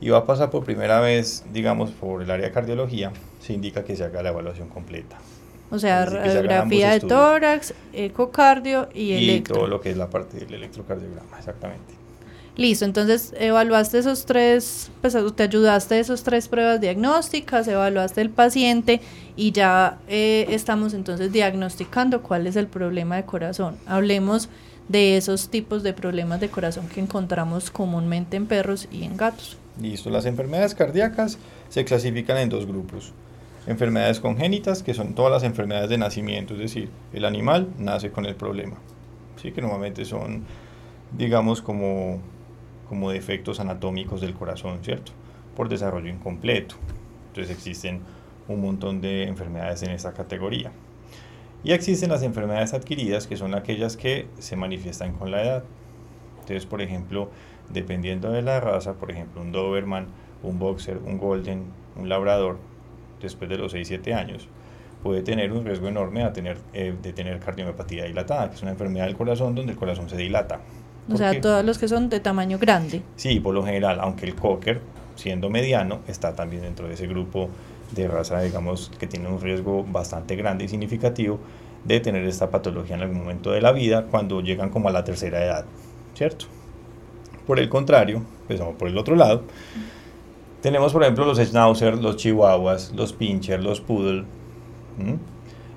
[0.00, 3.84] y va a pasar por primera vez, digamos, por el área de cardiología, se indica
[3.84, 5.18] que se haga la evaluación completa.
[5.70, 10.54] O sea, radiografía de tórax, ecocardio y, y todo lo que es la parte del
[10.54, 11.94] electrocardiograma, exactamente.
[12.56, 18.30] Listo, entonces evaluaste esos tres, pues te ayudaste a esos tres pruebas diagnósticas, evaluaste el
[18.30, 19.00] paciente
[19.40, 23.78] y ya eh, estamos entonces diagnosticando cuál es el problema de corazón.
[23.86, 24.50] Hablemos
[24.88, 29.56] de esos tipos de problemas de corazón que encontramos comúnmente en perros y en gatos.
[29.80, 31.38] Listo, las enfermedades cardíacas
[31.70, 33.14] se clasifican en dos grupos.
[33.66, 38.26] Enfermedades congénitas, que son todas las enfermedades de nacimiento, es decir, el animal nace con
[38.26, 38.76] el problema.
[39.40, 40.44] Sí, que normalmente son,
[41.16, 42.20] digamos, como
[42.90, 45.12] como defectos anatómicos del corazón, ¿cierto?
[45.56, 46.74] Por desarrollo incompleto.
[47.28, 48.00] Entonces existen
[48.52, 50.72] un montón de enfermedades en esta categoría.
[51.62, 55.64] Y existen las enfermedades adquiridas, que son aquellas que se manifiestan con la edad.
[56.40, 57.30] Entonces, por ejemplo,
[57.68, 60.06] dependiendo de la raza, por ejemplo, un Doberman,
[60.42, 61.64] un Boxer, un Golden,
[61.96, 62.58] un Labrador,
[63.20, 64.48] después de los 6-7 años,
[65.02, 68.72] puede tener un riesgo enorme de tener, eh, de tener cardiomiopatía dilatada, que es una
[68.72, 70.60] enfermedad del corazón donde el corazón se dilata.
[71.12, 73.02] O sea, todos los que son de tamaño grande.
[73.16, 74.80] Sí, por lo general, aunque el cocker,
[75.16, 77.48] siendo mediano, está también dentro de ese grupo
[77.92, 81.38] de raza, digamos, que tiene un riesgo bastante grande y significativo
[81.84, 85.04] de tener esta patología en algún momento de la vida cuando llegan como a la
[85.04, 85.64] tercera edad,
[86.14, 86.46] ¿cierto?
[87.46, 89.42] Por el contrario, pues vamos por el otro lado,
[90.60, 94.24] tenemos por ejemplo los schnauzer, los chihuahuas, los pincher, los poodle,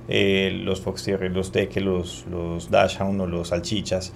[0.09, 4.11] eh, los fox terrier, los teque, los, los o los salchichas,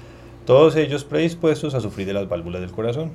[0.45, 3.11] todos ellos predispuestos a sufrir de las válvulas del corazón,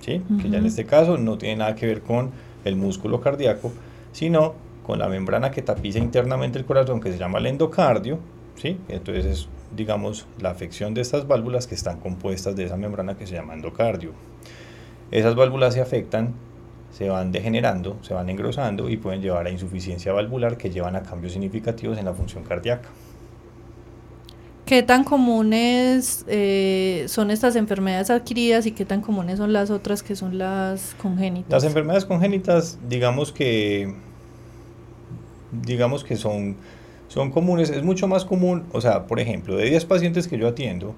[0.00, 0.22] ¿sí?
[0.40, 2.30] que ya en este caso no tiene nada que ver con
[2.64, 3.72] el músculo cardíaco,
[4.18, 4.54] sino
[4.84, 8.18] con la membrana que tapiza internamente el corazón, que se llama el endocardio,
[8.56, 8.76] ¿sí?
[8.88, 13.28] entonces es, digamos, la afección de estas válvulas que están compuestas de esa membrana que
[13.28, 14.10] se llama endocardio.
[15.12, 16.34] Esas válvulas se afectan,
[16.90, 21.04] se van degenerando, se van engrosando y pueden llevar a insuficiencia valvular que llevan a
[21.04, 22.88] cambios significativos en la función cardíaca.
[24.66, 30.02] ¿Qué tan comunes eh, son estas enfermedades adquiridas y qué tan comunes son las otras
[30.02, 31.52] que son las congénitas?
[31.52, 33.94] Las enfermedades congénitas, digamos que,
[35.52, 36.56] digamos que son,
[37.08, 40.48] son comunes, es mucho más común, o sea, por ejemplo, de 10 pacientes que yo
[40.48, 40.94] atiendo,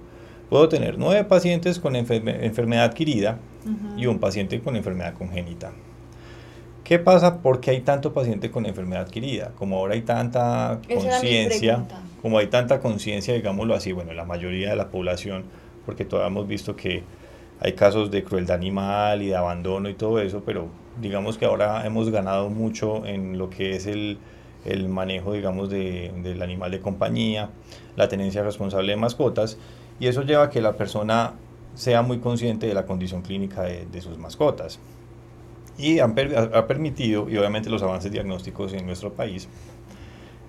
[0.49, 3.39] puedo tener 9 pacientes con enfermedad adquirida
[3.97, 5.73] y un paciente con enfermedad congénita.
[6.85, 7.41] ¿Qué pasa?
[7.41, 9.53] ¿Por qué hay tanto paciente con enfermedad adquirida?
[9.57, 11.87] Como ahora hay tanta conciencia,
[12.21, 15.45] como hay tanta conciencia, digámoslo así, bueno, la mayoría de la población,
[15.87, 17.05] porque todavía hemos visto que
[17.61, 20.69] hay casos de crueldad animal y de abandono y todo eso, pero
[21.01, 24.19] digamos que ahora hemos ganado mucho en lo que es el,
[24.65, 27.51] el manejo, digamos, de, del animal de compañía,
[27.97, 29.59] la tenencia responsable de mascotas,
[29.99, 31.35] y eso lleva a que la persona
[31.75, 34.81] sea muy consciente de la condición clínica de, de sus mascotas.
[35.79, 36.15] Y han
[36.53, 39.49] ha, permitido, y obviamente los avances diagnósticos en nuestro país,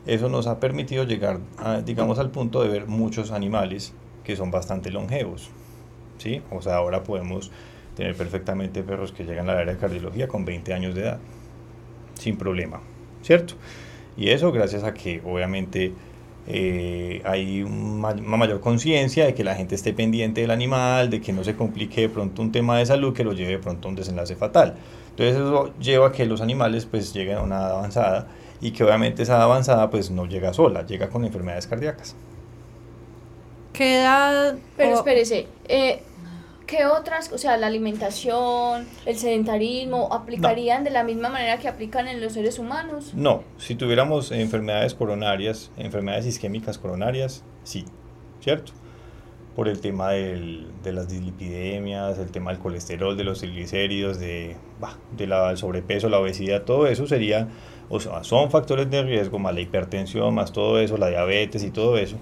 [0.05, 3.93] eso nos ha permitido llegar, a, digamos, al punto de ver muchos animales
[4.23, 5.49] que son bastante longevos.
[6.17, 6.41] ¿sí?
[6.51, 7.51] O sea, ahora podemos
[7.95, 11.19] tener perfectamente perros que llegan al área de cardiología con 20 años de edad,
[12.15, 12.81] sin problema,
[13.21, 13.55] ¿cierto?
[14.15, 15.97] Y eso gracias a que obviamente
[16.45, 21.33] eh, hay una mayor conciencia de que la gente esté pendiente del animal, de que
[21.33, 23.89] no se complique de pronto un tema de salud que lo lleve de pronto a
[23.91, 24.75] un desenlace fatal.
[25.11, 28.27] Entonces eso lleva a que los animales pues lleguen a una edad avanzada
[28.59, 32.15] y que obviamente esa edad avanzada pues no llega sola, llega con enfermedades cardíacas.
[33.73, 34.57] ¿Qué edad?
[34.75, 36.03] Pero o- espérese, eh,
[36.67, 42.07] ¿qué otras, o sea, la alimentación, el sedentarismo, aplicarían de la misma manera que aplican
[42.07, 43.13] en los seres humanos?
[43.13, 47.85] No, si tuviéramos enfermedades coronarias, enfermedades isquémicas coronarias, sí,
[48.41, 48.71] ¿cierto?
[49.55, 54.55] Por el tema del- de las dislipidemias, el tema del colesterol, de los triglicéridos, de,
[54.79, 57.49] bah, de la, del sobrepeso, la obesidad, todo eso sería,
[57.89, 61.71] o sea, son factores de riesgo, más la hipertensión, más todo eso, la diabetes y
[61.71, 62.15] todo eso,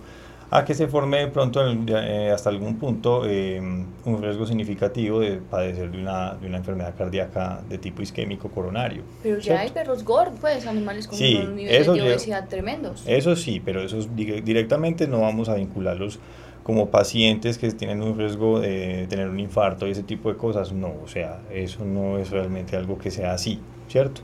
[0.52, 5.20] a que se forme de pronto en eh, hasta algún punto eh, un riesgo significativo
[5.20, 9.04] de padecer de una, de una enfermedad cardíaca de tipo isquémico coronario.
[9.22, 9.74] Pero ya hay ¿cierto?
[9.76, 13.04] perros gordos, pues, animales con Sí, niveles de obesidad tremendos.
[13.06, 16.20] Eso sí, pero esos di- directamente no vamos a vincularlos
[16.64, 20.72] como pacientes que tienen un riesgo de tener un infarto y ese tipo de cosas.
[20.72, 24.22] No, o sea, eso no es realmente algo que sea así, ¿cierto?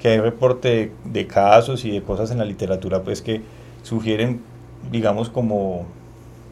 [0.00, 3.42] Que hay reporte de, de casos y de cosas en la literatura pues que
[3.82, 4.40] sugieren,
[4.90, 5.86] digamos, como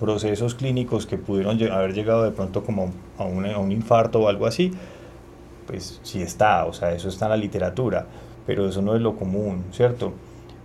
[0.01, 4.29] procesos clínicos que pudieron haber llegado de pronto como a un, a un infarto o
[4.29, 4.73] algo así,
[5.67, 8.07] pues sí está, o sea, eso está en la literatura,
[8.47, 10.13] pero eso no es lo común, ¿cierto?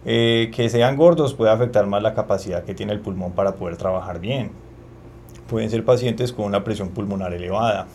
[0.06, 3.78] Eh, que sean gordos puede afectar más la capacidad que tiene el pulmón para poder
[3.78, 4.52] trabajar bien.
[5.50, 7.88] Pueden ser pacientes con una presión pulmonar elevada,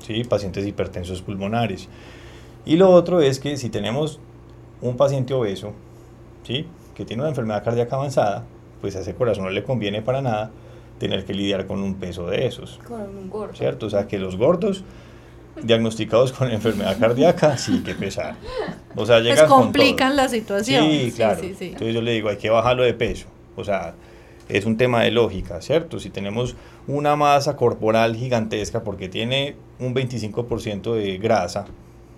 [0.00, 0.24] ¿sí?
[0.24, 1.88] pacientes hipertensos pulmonares.
[2.64, 4.20] Y lo otro es que si tenemos
[4.80, 5.72] un paciente obeso,
[6.44, 6.66] ¿sí?
[6.94, 8.44] que tiene una enfermedad cardíaca avanzada,
[8.82, 10.50] pues a ese corazón no le conviene para nada
[10.98, 13.54] tener que lidiar con un peso de esos, Con un gordo.
[13.54, 13.86] ¿cierto?
[13.86, 14.84] O sea que los gordos
[15.62, 18.36] diagnosticados con enfermedad cardíaca, sí que pesar.
[18.96, 20.16] O sea, Pues llegan con complican todo.
[20.22, 20.84] la situación.
[20.90, 21.40] Sí, claro.
[21.40, 21.64] sí, sí.
[21.66, 23.26] Entonces yo le digo, hay que bajarlo de peso.
[23.56, 23.94] O sea,
[24.48, 25.98] es un tema de lógica, ¿cierto?
[26.00, 31.66] Si tenemos una masa corporal gigantesca porque tiene un 25% de grasa,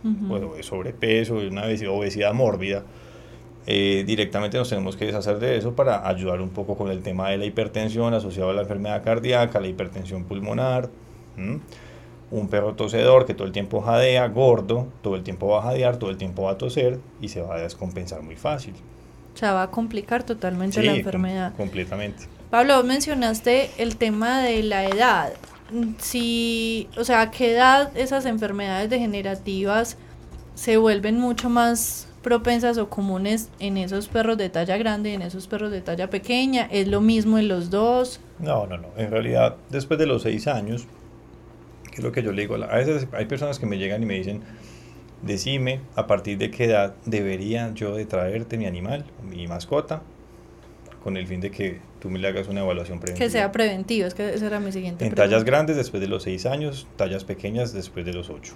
[0.04, 0.34] Ujú.
[0.34, 2.84] o de sobrepeso, de una obesidad, obesidad mórbida,
[3.66, 7.30] eh, directamente nos tenemos que deshacer de eso para ayudar un poco con el tema
[7.30, 10.90] de la hipertensión asociado a la enfermedad cardíaca, la hipertensión pulmonar.
[12.30, 15.98] Un perro tosedor que todo el tiempo jadea, gordo, todo el tiempo va a jadear,
[15.98, 18.74] todo el tiempo va a toser y se va a descompensar muy fácil.
[19.34, 21.54] O sea, va a complicar totalmente Sí, la com- enfermedad.
[21.56, 22.24] completamente.
[22.50, 25.32] Pablo, mencionaste el tema de la edad.
[25.98, 29.96] Si, o sea, ¿a qué edad esas enfermedades degenerativas
[30.54, 35.22] se vuelven mucho más propensas o comunes en esos perros de talla grande y en
[35.22, 36.66] esos perros de talla pequeña?
[36.72, 38.18] ¿Es lo mismo en los dos?
[38.40, 38.88] No, no, no.
[38.96, 40.88] En realidad, después de los seis años,
[41.92, 44.06] que es lo que yo le digo, a veces hay personas que me llegan y
[44.06, 44.40] me dicen,
[45.22, 50.02] decime a partir de qué edad debería yo de traerte mi animal, mi mascota,
[51.04, 53.26] con el fin de que tú me le hagas una evaluación preventiva.
[53.26, 55.22] Que sea preventivo, es que esa era mi siguiente En pregunta.
[55.30, 58.54] tallas grandes después de los seis años, tallas pequeñas después de los ocho.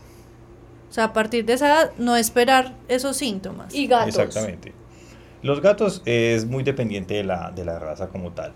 [0.89, 3.75] O sea, a partir de esa edad no esperar esos síntomas.
[3.75, 4.19] Y gatos.
[4.19, 4.73] Exactamente.
[5.43, 8.53] Los gatos es muy dependiente de la, de la raza como tal.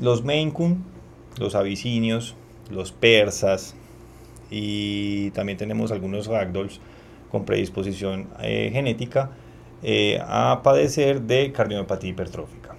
[0.00, 0.84] Los Maine Coon,
[1.38, 2.34] los abisinios,
[2.70, 3.74] los persas
[4.50, 6.80] y también tenemos algunos ragdolls
[7.30, 9.30] con predisposición eh, genética
[9.82, 12.74] eh, a padecer de cardiomopatía hipertrófica.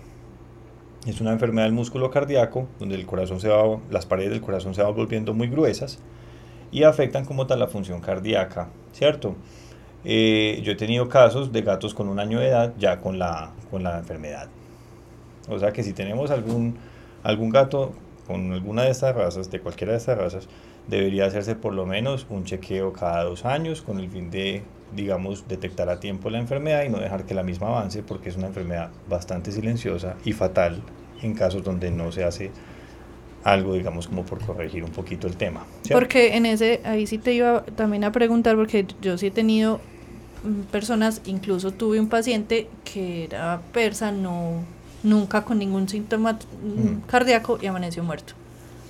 [1.06, 4.76] Es una enfermedad del músculo cardíaco donde el corazón se va, las paredes del corazón
[4.76, 6.00] se van volviendo muy gruesas
[6.72, 9.36] y afectan como tal la función cardíaca, ¿cierto?
[10.06, 13.52] Eh, yo he tenido casos de gatos con un año de edad ya con la,
[13.70, 14.48] con la enfermedad.
[15.50, 16.78] O sea que si tenemos algún,
[17.24, 17.94] algún gato
[18.28, 20.48] con alguna de estas razas, de cualquiera de estas razas,
[20.88, 24.64] debería hacerse por lo menos un chequeo cada dos años con el fin de,
[24.96, 28.38] digamos, detectar a tiempo la enfermedad y no dejar que la misma avance porque es
[28.38, 30.82] una enfermedad bastante silenciosa y fatal
[31.22, 32.52] en casos donde no se hace
[33.44, 35.66] algo, digamos, como por corregir un poquito el tema.
[35.92, 39.80] Porque en ese, ahí sí te iba también a preguntar, porque yo sí he tenido
[40.44, 44.54] mm, personas, incluso tuve un paciente que era persa, no,
[45.04, 47.02] nunca con ningún síntoma mm, Mm.
[47.08, 48.34] cardíaco y amaneció muerto.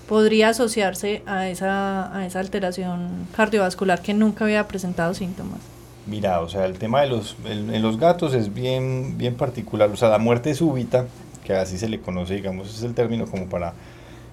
[0.08, 5.60] Podría asociarse a esa, a esa alteración cardiovascular que nunca había presentado síntomas.
[6.08, 9.88] Mira, o sea, el tema de los, el- en los gatos es bien, bien particular.
[9.92, 11.06] O sea, la muerte súbita,
[11.44, 13.74] que así se le conoce, digamos, es el término como para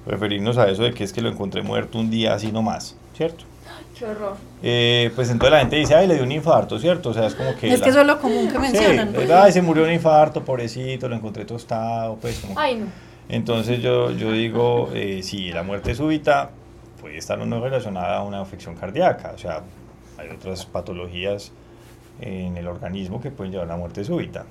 [0.07, 3.44] referirnos a eso de que es que lo encontré muerto un día así nomás, ¿cierto?
[3.98, 4.36] Qué horror.
[4.62, 7.11] Eh, pues entonces la gente dice, ay, le dio un infarto, ¿cierto?
[7.11, 7.72] O sea, es como que...
[7.72, 9.09] Es la- que eso es lo común que mencionan.
[9.09, 9.30] Sí, pues.
[9.30, 12.59] ay, se murió un infarto, pobrecito, lo encontré tostado, pues como...
[12.59, 12.86] Ay, no.
[13.28, 16.50] Entonces yo, yo digo, eh, sí, la muerte súbita
[17.00, 19.62] puede estar o no relacionada a una afección cardíaca, o sea,
[20.18, 21.50] hay otras patologías
[22.20, 24.44] en el organismo que pueden llevar a la muerte súbita.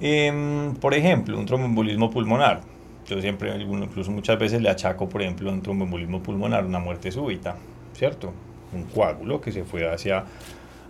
[0.00, 2.60] Em, por ejemplo, un tromboembolismo pulmonar.
[3.08, 7.56] Yo siempre, incluso muchas veces le achaco, por ejemplo, un tromboembolismo pulmonar una muerte súbita,
[7.94, 8.32] ¿cierto?
[8.74, 10.24] Un coágulo que se fue hacia,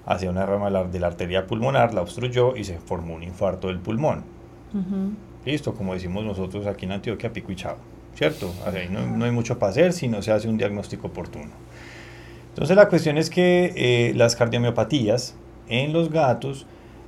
[0.05, 3.23] hacia una rama de la- de la arteria pulmonar, la obstruyó y se formó un
[3.23, 4.25] infarto del pulmón.
[5.47, 7.77] Listo, como decimos nosotros aquí en Antioquia, pico y chao,
[8.15, 8.53] ¿cierto?
[8.67, 11.51] Ahí no, no hay mucho para hacer si no se hace un diagnóstico oportuno.
[12.51, 15.37] Entonces la cuestión es que eh, las cardiomiopatías
[15.69, 16.67] en los gatos,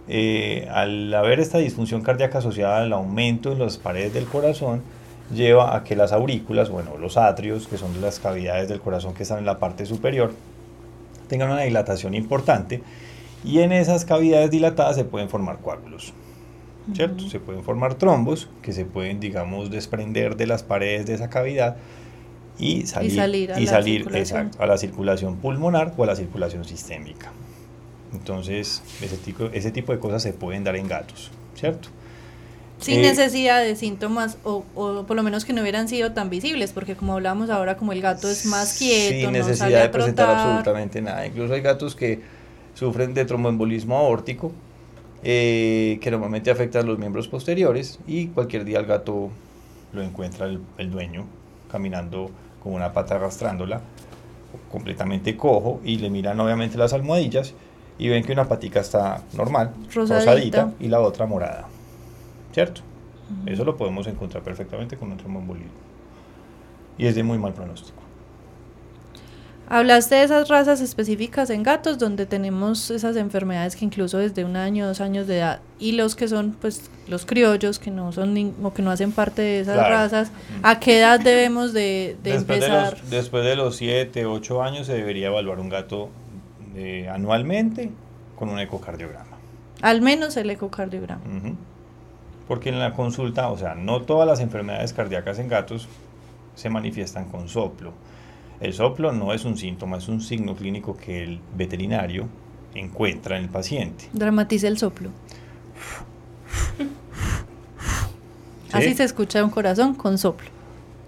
[0.09, 4.83] eh, al haber esta disfunción cardíaca asociada al aumento en las paredes del corazón,
[5.33, 9.23] lleva a que las aurículas, bueno, los atrios, que son las cavidades del corazón que
[9.23, 10.33] están en la parte superior,
[11.29, 12.83] tengan una dilatación importante
[13.45, 16.13] y en esas cavidades dilatadas se pueden formar coágulos.
[16.95, 17.29] ¿cierto?
[17.29, 21.77] Se pueden formar trombos que se pueden, digamos, desprender de las paredes de esa cavidad
[22.59, 24.39] y salir, salir a y la salir, circulación.
[24.47, 27.33] exacto, a la circulación pulmonar o a la circulación sistémica.
[28.13, 31.89] Entonces, ese tipo, ese tipo de cosas se pueden dar en gatos, ¿cierto?
[32.81, 36.31] Sin Eh, necesidad de síntomas o, o por lo menos que no hubieran sido tan
[36.31, 39.77] visibles, porque como hablábamos ahora, como el gato es más quieto, Sin no necesidad sale
[39.79, 40.47] a de presentar trotar.
[40.47, 41.27] absolutamente nada.
[41.27, 42.21] Incluso hay gatos que
[42.75, 44.53] sufren de tromboembolismo aórtico,
[45.23, 49.29] eh, que normalmente afecta a los miembros posteriores y cualquier día el gato
[49.93, 51.27] lo encuentra el, el dueño
[51.71, 52.31] caminando
[52.63, 53.81] con una pata arrastrándola,
[54.71, 57.53] completamente cojo, y le miran obviamente las almohadillas
[57.99, 60.19] y ven que una patica está normal, Rosadita.
[60.33, 61.69] rosadita, y la otra morada.
[62.53, 62.83] ¿Cierto?
[63.47, 65.71] Eso lo podemos encontrar perfectamente con un tromboembolismo.
[66.99, 67.99] Y es de muy mal pronóstico.
[69.73, 74.57] Hablaste de esas razas específicas en gatos donde tenemos esas enfermedades que incluso desde un
[74.57, 78.53] año, dos años de edad y los que son pues los criollos que no son
[78.65, 79.91] o que no hacen parte de esas Claro.
[79.95, 80.33] razas,
[80.65, 82.99] ¿a qué edad debemos de, de después, de empezar?
[82.99, 86.09] los, después de los 7, 8 años se debería evaluar un gato
[86.75, 87.93] eh, anualmente
[88.35, 89.37] con un ecocardiograma.
[89.83, 91.23] Al menos el ecocardiograma.
[91.25, 91.55] Ujú.
[92.51, 95.87] Porque en la consulta, o sea, no todas las enfermedades cardíacas en gatos
[96.57, 97.93] se manifiestan con soplo.
[98.61, 102.27] El soplo no es un síntoma, es un signo clínico que el veterinario
[102.75, 104.09] encuentra en el paciente.
[104.13, 105.11] Dramatiza el soplo.
[106.77, 106.89] ¿sí?
[108.73, 110.49] Así se escucha un corazón con soplo.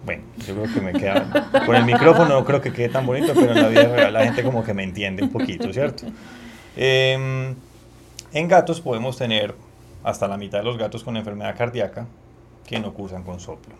[0.05, 1.51] Bueno, yo creo que me queda.
[1.66, 4.26] Con el micrófono no creo que quede tan bonito, pero en la vida real la
[4.26, 6.07] gente como que me entiende un poquito, ¿cierto?
[6.76, 7.57] Em,
[8.32, 9.57] en gatos podemos tener
[10.05, 12.07] hasta la mitad de los gatos con enfermedad cardíaca
[12.66, 13.74] que no cursan con soplo.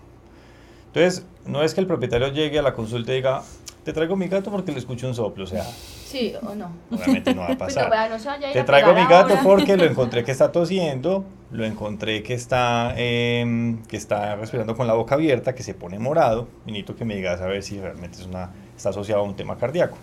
[0.89, 3.43] Entonces, no es que el propietario llegue a la consulta y diga,
[3.85, 6.70] te traigo mi gato porque le escucho un soplo, o sea, Sí o no.
[6.91, 7.85] obviamente no va a Pues pasar.
[7.85, 9.43] no, vea, no Te traigo mi gato ahora.
[9.43, 14.87] porque lo encontré que está tosiendo, lo encontré que está, em, que está respirando con
[14.87, 17.81] la boca abierta, que se pone morado, y necesito que me digas a ver si
[17.81, 19.97] realmente es una, está asociado a un tema cardíaco.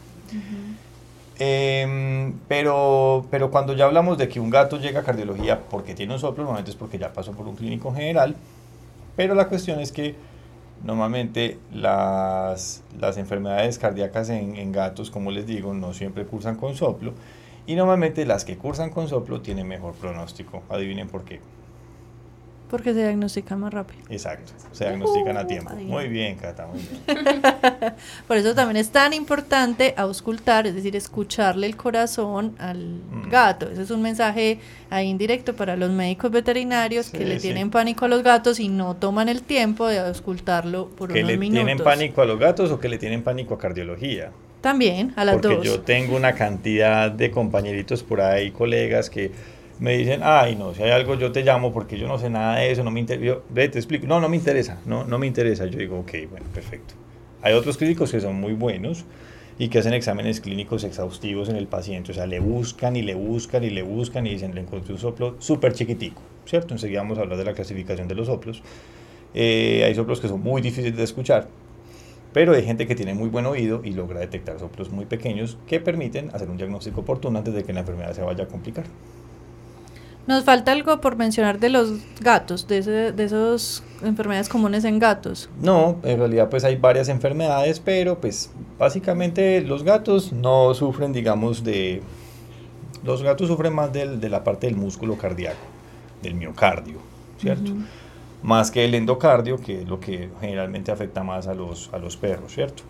[1.41, 6.13] Em, pero, pero cuando ya hablamos de que un gato llega a cardiología porque tiene
[6.13, 8.35] un soplo, normalmente es porque ya pasó por un clínico general,
[9.15, 10.15] pero la cuestión es que
[10.83, 16.75] normalmente las, las enfermedades cardíacas en, en gatos, como les digo, no siempre cursan con
[16.75, 17.13] soplo,
[17.65, 20.63] y normalmente las que cursan con soplo tienen mejor pronóstico.
[20.69, 21.39] Adivinen por qué.
[22.69, 24.01] Porque se diagnostica más rápido.
[24.09, 25.73] Exacto, se diagnostican a Uh, tiempo.
[25.75, 27.01] Muy bien, Cata, muy bien.
[28.27, 33.29] Por eso también es tan importante auscultar, es decir, escucharle el corazón al Mm.
[33.29, 33.69] gato.
[33.69, 34.59] Ese es un mensaje
[34.89, 37.47] ahí indirecto para los médicos veterinarios que le sí.
[37.47, 41.31] tienen pánico a los gatos y no toman el tiempo de auscultarlo por ¿Que unos
[41.31, 41.65] le minutos.
[41.65, 44.31] tienen pánico a los gatos o que le tienen pánico a cardiología?
[44.61, 45.65] También, a las Porque dos.
[45.65, 49.31] yo tengo una cantidad de compañeritos por ahí, colegas, que
[49.79, 52.57] me dicen, ay, no, si hay algo yo te llamo porque yo no sé nada
[52.57, 53.25] de eso, no me interesa.
[53.25, 54.07] Yo, ve, te explico.
[54.07, 55.65] No, no me interesa, no, no me interesa.
[55.65, 56.95] Yo digo, ok, bueno, perfecto.
[57.41, 59.05] Hay otros clínicos que son muy buenos
[59.57, 62.11] y que hacen exámenes clínicos exhaustivos en el paciente.
[62.11, 64.99] O sea, le buscan y le buscan y le buscan y dicen, le encontré un
[64.99, 66.73] soplo súper chiquitico, ¿cierto?
[66.73, 68.61] Enseguida vamos a hablar de la clasificación de los soplos.
[69.33, 71.47] Eh, hay soplos que son muy difíciles de escuchar,
[72.33, 75.79] pero hay gente que tiene muy buen oído y logra detectar soplos muy pequeños que
[75.79, 78.85] permiten hacer un diagnóstico oportuno antes de que la enfermedad se vaya a complicar.
[80.29, 81.89] Nos falta algo por mencionar de los
[82.21, 85.49] gatos, de, ese, de esas enfermedades comunes en gatos.
[85.59, 91.63] No, en realidad pues hay varias enfermedades, pero pues básicamente los gatos no sufren, digamos,
[91.63, 92.03] de...
[93.03, 95.65] Los gatos sufren más del- de la parte del músculo cardíaco,
[96.21, 96.99] del miocardio,
[97.41, 97.71] ¿cierto?
[98.43, 102.15] más que el endocardio, que es lo que generalmente afecta más a los, a los
[102.17, 102.83] perros, ¿cierto?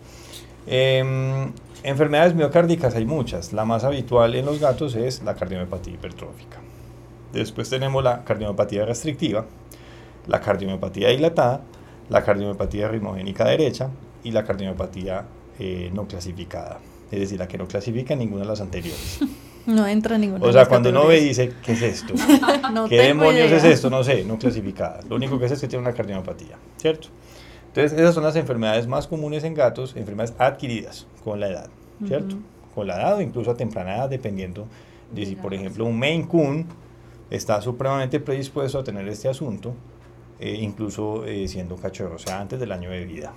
[0.66, 1.52] Em,
[1.84, 3.54] enfermedades miocárdicas hay muchas.
[3.54, 6.58] La más habitual en los gatos es la cardiomiopatía hipertrófica.
[7.32, 9.46] Después tenemos la cardiomiopatía restrictiva,
[10.26, 11.62] la cardiomiopatía dilatada,
[12.08, 13.90] la cardiomiopatía ritmogénica derecha
[14.24, 15.24] y la cardiomiopatía
[15.58, 16.78] eh, no clasificada.
[17.10, 19.20] Es decir, la que no clasifica ninguna de las anteriores.
[19.66, 20.44] No entra ninguna.
[20.44, 22.14] O sea, cuando uno ve y dice, ¿qué es esto?
[22.88, 23.90] ¿Qué demonios es esto?
[23.90, 25.00] No sé, no clasificada.
[25.08, 27.08] Lo único que es es que tiene una cardiomiopatía, ¿cierto?
[27.66, 31.68] Entonces, esas son las enfermedades más comunes en gatos, enfermedades adquiridas con la edad,
[32.06, 32.36] ¿cierto?
[32.74, 34.66] Con la edad o incluso a temprana edad, dependiendo
[35.12, 36.66] de si, por ejemplo, un Maine Coon
[37.30, 39.74] está supremamente predispuesto a tener este asunto,
[40.38, 43.32] eh, incluso eh, siendo cachorro, o sea, antes del año de vida.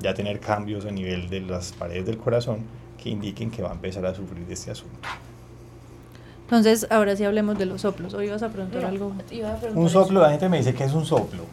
[0.00, 2.60] Ya tener cambios a nivel de las paredes del corazón
[3.02, 5.08] que indiquen que va a empezar a sufrir de este asunto.
[6.44, 8.12] Entonces, ahora sí hablemos de los soplos.
[8.14, 9.12] ¿O ibas a preguntar algo?
[9.74, 11.44] un soplo, la gente me dice que es un soplo.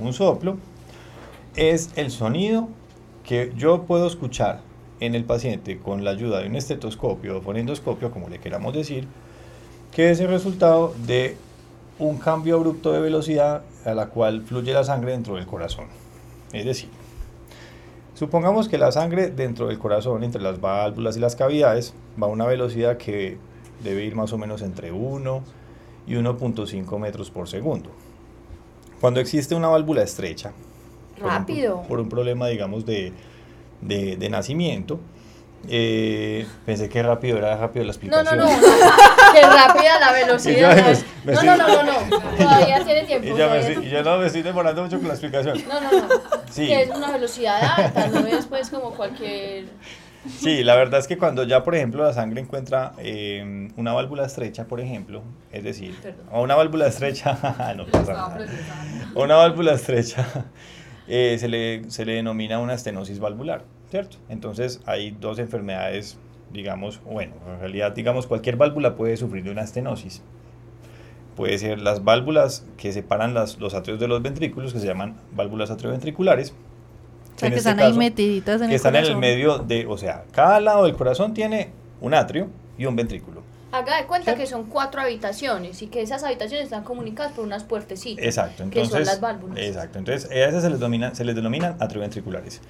[0.00, 0.56] Un soplo
[1.56, 2.68] es el sonido
[3.24, 4.60] que yo puedo escuchar
[5.00, 9.06] en el paciente con la ayuda de un estetoscopio o fonendoscopio, como le queramos decir,
[9.98, 11.36] que es el resultado de
[11.98, 15.86] un cambio abrupto de velocidad a la cual fluye la sangre dentro del corazón.
[16.52, 16.88] Es decir,
[18.14, 22.30] supongamos que la sangre dentro del corazón, entre las válvulas y las cavidades, va a
[22.30, 23.38] una velocidad que
[23.82, 25.42] debe ir más o menos entre 1
[26.06, 27.90] y 1.5 metros por segundo.
[29.00, 30.52] Cuando existe una válvula estrecha,
[31.20, 31.82] Rápido.
[31.88, 33.12] Por un, problema, digamos, de,
[33.80, 35.00] de, nacimiento.
[35.68, 38.38] Eh, pensé que rápido era rápido la explicación.
[38.38, 38.62] No, no, no.
[39.34, 40.96] que rápida la velocidad.
[41.24, 43.26] no, no, no, no, Todavía tiene tiempo.
[43.28, 45.62] Y, yo no me estoy demorando mucho con la explicación.
[45.68, 46.08] No, no, no.
[46.50, 46.66] Sí.
[46.66, 49.66] Que es una velocidad alta, no es pues como cualquier.
[50.26, 54.26] Sí, la verdad es que cuando ya, por ejemplo, la sangre encuentra eh, una válvula
[54.26, 55.96] estrecha, por ejemplo, es decir,
[56.30, 57.38] o una válvula estrecha,
[57.76, 58.46] no pasa nada,
[59.14, 60.26] una válvula estrecha
[61.08, 64.18] eh, se, le, se le denomina una estenosis valvular, ¿cierto?
[64.28, 66.18] Entonces hay dos enfermedades,
[66.52, 70.22] digamos, bueno, en realidad, digamos, cualquier válvula puede sufrir de una estenosis.
[71.36, 75.16] Puede ser las válvulas que separan las, los atrios de los ventrículos, que se llaman
[75.32, 76.52] válvulas atrioventriculares.
[77.36, 79.96] O sea, que este están ahí metiditas en que están en el medio de, o
[79.96, 81.70] sea, cada lado del corazón tiene
[82.00, 83.42] un atrio y un ventrículo.
[83.70, 87.64] Haga de cuenta que son cuatro habitaciones y que esas habitaciones están comunicadas por unas
[87.64, 88.24] puertecitas.
[88.24, 89.58] Exacto, entonces, que son las válvulas.
[89.58, 92.62] Exacto, entonces a esas se les, domina, se les denominan atrioventriculares.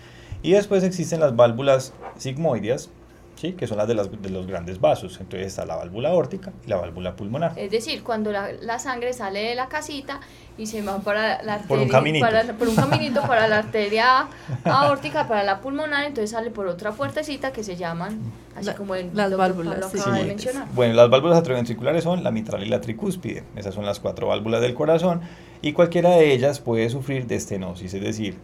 [0.43, 2.91] Y después existen las válvulas sigmoideas,
[3.37, 3.53] ¿sí?
[3.53, 5.19] que son las de, las de, los grandes vasos.
[5.21, 7.53] Entonces está la válvula aórtica y la válvula pulmonar.
[7.57, 10.21] Es decir, cuando la, la sangre sale de la casita
[10.57, 13.59] y se va para la arteria, por un caminito para, por un caminito para la
[13.59, 14.29] arteria
[14.65, 18.21] aórtica, para la pulmonar, entonces sale por otra puertecita que se llaman,
[18.57, 19.93] así como el las válvulas.
[19.93, 20.67] De mencionar.
[20.75, 23.45] Bueno, las válvulas atrioventriculares son la mitral y la tricúspide.
[23.57, 25.21] Esas son las cuatro válvulas del corazón
[25.63, 28.37] y cualquiera de ellas puede sufrir de estenosis, es decir,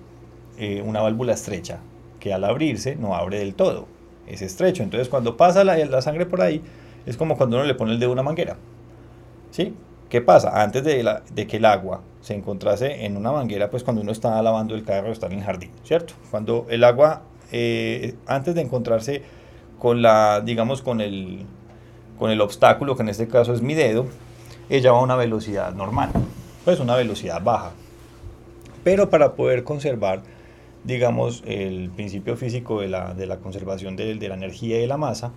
[0.59, 1.81] eh, una válvula estrecha
[2.21, 3.87] que al abrirse no abre del todo
[4.27, 4.83] es estrecho.
[4.83, 6.63] Entonces cuando pasa la, la, sangre por ahí,
[7.07, 8.57] es como cuando uno le pone el dedo a una manguera.
[9.51, 9.75] ¿Sí?
[10.09, 10.63] ¿Qué pasa?
[10.63, 14.75] Antes de, que el agua se encontrase en una manguera, pues cuando uno está lavando
[14.75, 16.15] el carro, está en el jardín, ¿cierto?
[16.31, 19.23] Cuando el agua, eh, antes de encontrarse
[19.79, 21.47] con la, digamos, con el,
[22.19, 24.07] con el obstáculo, que en este caso es mi dedo,
[24.69, 26.11] ella va a una velocidad normal,
[26.65, 27.73] pues una velocidad baja.
[28.85, 30.23] Pero para poder conservar
[30.85, 34.87] digamos, el principio físico de la, de la conservación de, de, la energía y de
[34.87, 35.33] la masa,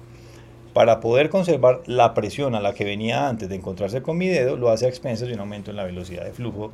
[0.74, 4.58] para poder conservar la presión a la que venía antes de encontrarse con mi dedo,
[4.58, 6.72] lo hace a expensas de un aumento en la velocidad de flujo.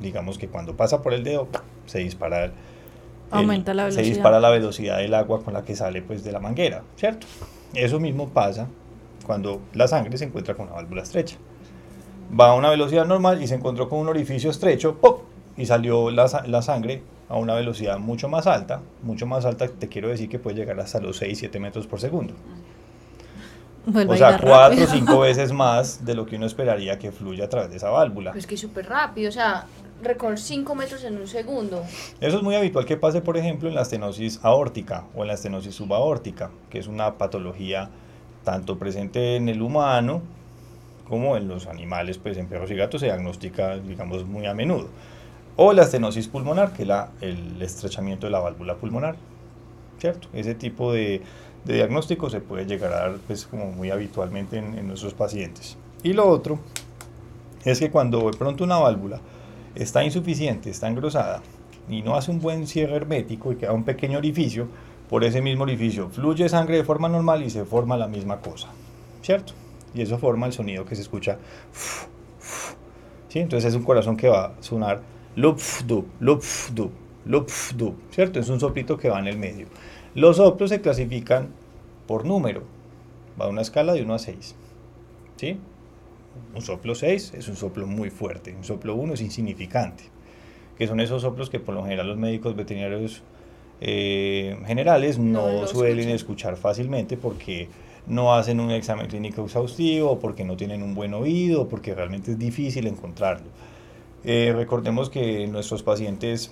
[0.00, 1.48] Digamos que cuando pasa por el dedo,
[1.86, 2.52] se dispara, el,
[3.30, 4.04] Aumenta la velocidad.
[4.04, 7.26] se dispara la velocidad del agua con la que sale pues, de la manguera, ¿cierto?
[7.74, 8.68] Eso mismo pasa
[9.26, 11.36] cuando la sangre se encuentra con una válvula estrecha.
[12.38, 15.22] Va a una velocidad normal y se encontró con un orificio estrecho, ¡pop!
[15.56, 19.88] y salió la, la sangre a una velocidad mucho más alta, mucho más alta, te
[19.88, 22.34] quiero decir que puede llegar hasta los 6, 7 metros por segundo.
[23.86, 27.44] Vuelve o sea, 4 o 5 veces más de lo que uno esperaría que fluya
[27.44, 28.32] a través de esa válvula.
[28.32, 29.66] Pues que es súper rápido, o sea,
[30.02, 31.82] recorre 5 metros en un segundo.
[32.20, 35.34] Eso es muy habitual que pase, por ejemplo, en la estenosis aórtica o en la
[35.34, 37.90] estenosis subaórtica, que es una patología
[38.42, 40.22] tanto presente en el humano
[41.08, 44.88] como en los animales, pues en perros y gatos se diagnostica, digamos, muy a menudo
[45.56, 46.88] o la estenosis pulmonar, que es
[47.20, 49.16] el estrechamiento de la válvula pulmonar.
[49.98, 50.28] ¿Cierto?
[50.32, 51.22] Ese tipo de,
[51.64, 55.76] diagnóstico se puede llegar a dar pues, como muy habitualmente en, en, nuestros pacientes.
[56.02, 56.58] Y lo otro
[57.64, 59.20] es que cuando de pronto una válvula
[59.74, 61.40] está insuficiente, está engrosada
[61.88, 64.68] y no hace un buen cierre hermético y queda un pequeño orificio,
[65.08, 68.68] por ese mismo orificio fluye sangre de forma normal y se forma la misma cosa.
[69.22, 69.52] ¿Cierto?
[69.94, 71.38] Y eso forma el sonido que se escucha.
[73.28, 73.38] ¿Sí?
[73.38, 75.00] Entonces es un corazón que va a sonar
[75.36, 76.90] Lupfdub, lupfdub,
[77.24, 78.40] lupfdub, ¿cierto?
[78.40, 79.66] Es un soplito que va en el medio.
[80.14, 81.48] Los soplos se clasifican
[82.06, 82.62] por número,
[83.40, 84.54] va a una escala de 1 a 6,
[85.36, 85.58] ¿sí?
[86.54, 90.04] Un soplo 6 es un soplo muy fuerte, un soplo 1 es insignificante,
[90.78, 93.22] que son esos soplos que por lo general los médicos veterinarios
[93.80, 96.14] eh, generales no, suelen escuchan.
[96.14, 97.68] escuchar fácilmente porque
[98.06, 102.38] no hacen un examen clínico exhaustivo, porque no tienen un buen oído, porque realmente es
[102.38, 103.46] difícil encontrarlo.
[104.24, 106.50] Eh, recordemos que nuestros pacientes,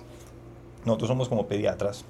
[0.85, 2.05] nosotros somos como pediatras,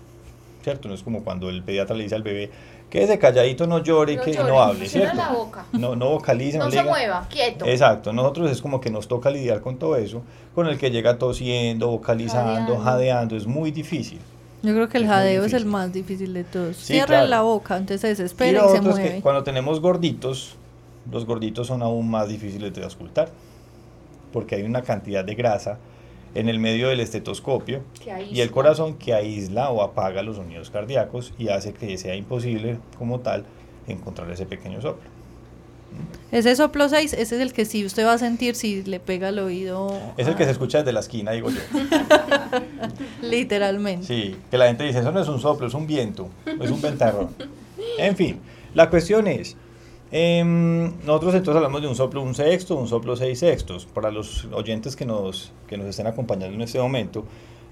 [0.64, 0.88] ¿cierto?
[0.88, 2.52] No es como cuando el pediatra le dice al bebé,
[2.90, 5.32] quédese calladito, no llore, No que llore, no hable, cierra ¿cierto?
[5.32, 5.66] la boca.
[5.72, 7.66] No, no vocalice, No le se diga- mueva, quieto.
[7.66, 10.22] Exacto, nosotros es como que nos toca lidiar con todo eso,
[10.54, 12.78] con el que llega tosiendo, vocalizando, Jadeando.
[12.80, 14.20] jadeando, es muy difícil.
[14.64, 15.72] Yo creo que el Es muy jadeo es el difícil.
[15.72, 16.78] más difícil de todos.
[16.78, 17.28] Sí, Cierra claro.
[17.28, 19.20] la boca, entonces se Y desespera lo y, se es que mueve.
[19.22, 20.56] cuando tenemos gorditos,
[21.12, 23.30] los gorditos son aún más difíciles de auscultar,
[24.34, 25.78] porque hay una cantidad de grasa
[26.36, 27.84] en el medio del estetoscopio
[28.32, 32.80] y el corazón que aísla o apaga los sonidos cardíacos y hace que sea imposible
[32.98, 33.46] como tal
[33.88, 35.14] encontrar ese pequeño soplo.
[36.32, 39.28] Ese soplo 6, ese es el que sí usted va a sentir si le pega
[39.28, 39.96] al oído.
[40.18, 41.60] Es el que se escucha desde la esquina, digo yo.
[43.22, 44.08] Literalmente.
[44.08, 46.30] Sí, que la gente dice, eso no es un soplo, es un viento,
[46.60, 47.30] es un ventarrón.
[48.00, 48.40] En fin,
[48.74, 49.56] la cuestión es,
[50.14, 53.86] em, nosotros entonces hablamos de un soplo un sexto, un soplo seis sextos.
[53.86, 57.26] Para los oyentes que nos, que nos estén acompañando en este momento,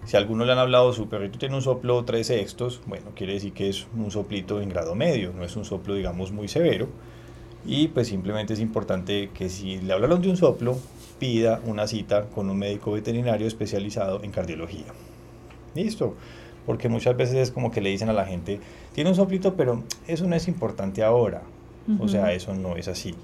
[0.06, 3.34] si a alguno le han hablado, su perrito tiene un soplo tres sextos, bueno, quiere
[3.34, 6.88] decir que es un soplito en grado medio, no es un soplo, digamos, muy severo.
[7.66, 10.78] Y pues simplemente es importante que si le hablaron de un soplo,
[11.20, 14.88] pida una cita con un médico veterinario especializado en cardiología.
[15.76, 16.16] Listo.
[16.66, 18.60] Porque muchas veces es como que le dicen a la gente,
[18.94, 21.44] tiene un soplito, pero eso no es importante ahora.
[22.00, 23.16] O sea, eso no es así.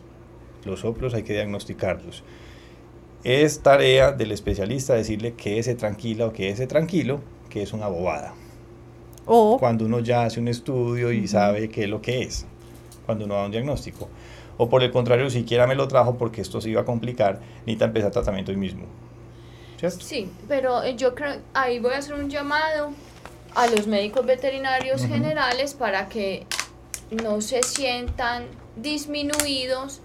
[0.66, 2.24] Los soplos hay que diagnosticarlos.
[3.24, 7.88] Es tarea del especialista decirle que ese tranquila o que ese tranquilo, que es una
[7.88, 8.34] bobada.
[9.26, 12.45] O Cuando uno ya hace un estudio y sabe qué es lo que es,
[13.05, 14.10] cuando uno da un diagnóstico.
[14.58, 17.86] O por el contrario, siquiera me lo trajo porque esto se iba a complicar, necesita
[17.86, 18.86] empezar tratamiento hoy mismo.
[19.78, 19.99] ¿Cierto?
[20.01, 22.91] Sí, pero eh, yo creo, ahí voy a hacer un llamado
[23.53, 26.45] a los médicos veterinarios generales para que
[27.12, 28.45] no se sientan
[28.76, 30.01] disminuidos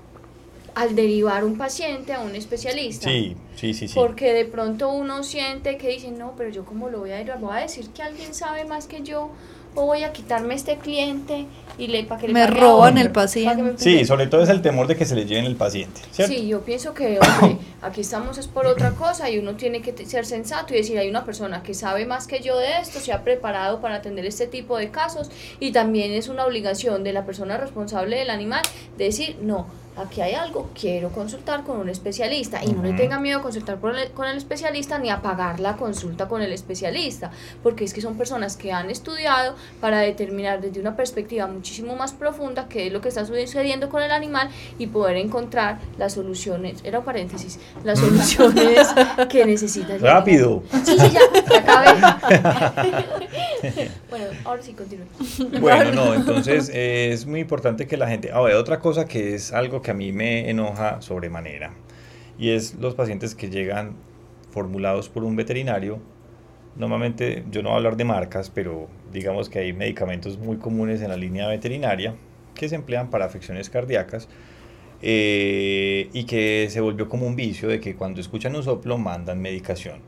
[0.75, 3.09] al derivar un paciente a un especialista.
[3.09, 3.95] Sí, sí, sí, sí.
[3.95, 7.33] Porque de pronto uno siente que dice, no, pero yo cómo lo voy a ir,
[7.41, 9.31] voy a decir que alguien sabe más que yo,
[9.75, 11.47] o voy a quitarme este cliente
[11.79, 13.63] y le para que le Me roban el paciente.
[13.63, 16.35] me- Sí, sobre todo es el temor de que se le lleven el paciente, ¿cierto?
[16.35, 17.19] Sí, yo pienso que
[17.83, 21.09] aquí estamos es por otra cosa y uno tiene que ser sensato y decir, hay
[21.09, 24.47] una persona que sabe más que yo de esto, se ha preparado para atender este
[24.47, 28.63] tipo de casos y también es una obligación de la persona responsable del animal
[28.99, 29.67] de decir, no,
[29.97, 33.79] aquí hay algo, quiero consultar con un especialista y no le tenga miedo a consultar
[33.79, 37.31] con el, con el especialista ni a pagar la consulta con el especialista,
[37.63, 42.13] porque es que son personas que han estudiado para determinar desde una perspectiva muchísimo más
[42.13, 46.81] profunda qué es lo que está sucediendo con el animal y poder encontrar las soluciones,
[46.85, 48.89] era un paréntesis, las soluciones
[49.29, 49.95] que necesita.
[49.95, 50.63] el Rápido.
[50.85, 51.21] Sí, sí, ya,
[51.59, 51.91] acabé.
[54.11, 55.07] bueno, ahora sí continúo.
[55.61, 58.33] Bueno, no, entonces eh, es muy importante que la gente...
[58.33, 61.75] Ahora, otra cosa que es algo que a mí me enoja sobremanera,
[62.39, 63.97] y es los pacientes que llegan
[64.51, 65.99] formulados por un veterinario.
[66.77, 71.03] Normalmente, yo no voy a hablar de marcas, pero digamos que hay medicamentos muy comunes
[71.03, 72.15] en la línea veterinaria
[72.55, 74.29] que se emplean para afecciones cardíacas
[75.03, 79.41] eh, y que se volvió como un vicio de que cuando escuchan un soplo mandan
[79.41, 80.01] medicación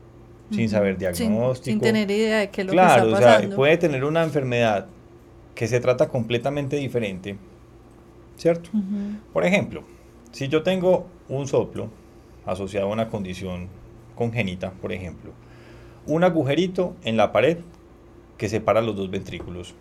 [0.51, 1.63] sin saber diagnóstico.
[1.65, 3.55] Sin, tener idea de qué es lo Claro, que o está sea, pasando.
[3.55, 4.87] puede tener una enfermedad
[5.55, 7.37] que se trata completamente diferente,
[8.37, 8.69] ¿cierto?
[9.33, 9.83] Por ejemplo,
[10.31, 11.89] si yo tengo un soplo
[12.45, 13.69] asociado a una condición
[14.15, 15.31] congénita, por ejemplo,
[16.07, 17.57] un agujerito en la pared
[18.37, 19.73] que separa los dos ventrículos,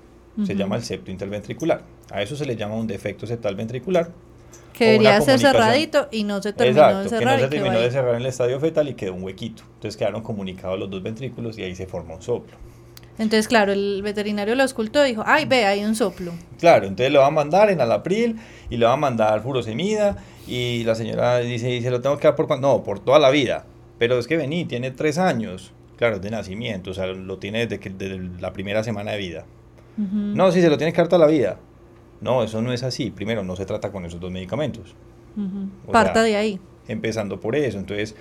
[0.44, 1.82] se llama el septo interventricular.
[2.10, 4.10] A eso se le llama un defecto septal ventricular.
[4.72, 7.38] Que debería ser cerradito y no se terminó Exacto, de que cerrar.
[7.38, 9.62] no y se terminó de cerrar en el estadio fetal y quedó un huequito.
[9.74, 12.56] Entonces quedaron comunicados los dos ventrículos y ahí se forma un soplo.
[13.18, 16.32] Entonces, claro, el veterinario lo escultó y dijo, ay, ve, hay un soplo.
[16.58, 18.36] Claro, entonces le va a mandar en alapril
[18.70, 22.26] y le va a mandar furosemida y la señora dice, ¿y se lo tengo que
[22.26, 22.66] dar por cuánto?
[22.66, 23.66] No, por toda la vida.
[23.98, 25.72] Pero es que vení, tiene tres años.
[25.96, 29.18] Claro, es de nacimiento, o sea, lo tiene desde, que, desde la primera semana de
[29.18, 29.46] vida.
[29.96, 31.58] No, si se lo tiene que dar toda la vida.
[32.20, 33.12] No, eso no es así.
[33.12, 34.96] Primero, no se trata con esos dos medicamentos.
[35.90, 36.60] Parta sea, de ahí.
[36.88, 37.78] Empezando por eso.
[37.78, 38.16] Entonces,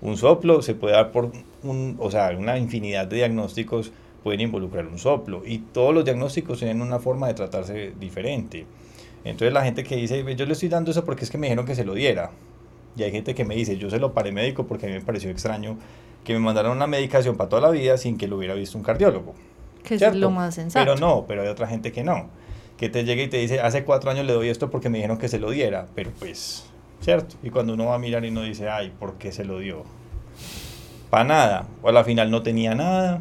[0.00, 1.32] un soplo se puede dar por
[1.64, 3.90] un, o sea, una infinidad de diagnósticos
[4.22, 8.66] pueden involucrar un soplo y todos los diagnósticos tienen una forma de tratarse diferente.
[9.24, 11.66] Entonces la gente que dice, yo le estoy dando eso porque es que me dijeron
[11.66, 12.30] que se lo diera.
[12.96, 15.00] Y hay gente que me dice, yo se lo paré médico porque a mí me
[15.00, 15.76] pareció extraño
[16.24, 18.84] que me mandaran una medicación para toda la vida sin que lo hubiera visto un
[18.84, 19.34] cardiólogo.
[19.84, 20.18] Que es ¿cierto?
[20.18, 20.84] lo más sensato.
[20.84, 22.28] Pero no, pero hay otra gente que no.
[22.76, 25.18] Que te llega y te dice, hace cuatro años le doy esto porque me dijeron
[25.18, 25.86] que se lo diera.
[25.94, 26.66] Pero pues,
[27.00, 27.36] ¿cierto?
[27.42, 29.84] Y cuando uno va a mirar y uno dice, ay, ¿por qué se lo dio?
[31.10, 31.68] Para nada.
[31.82, 33.20] O a la final no tenía nada.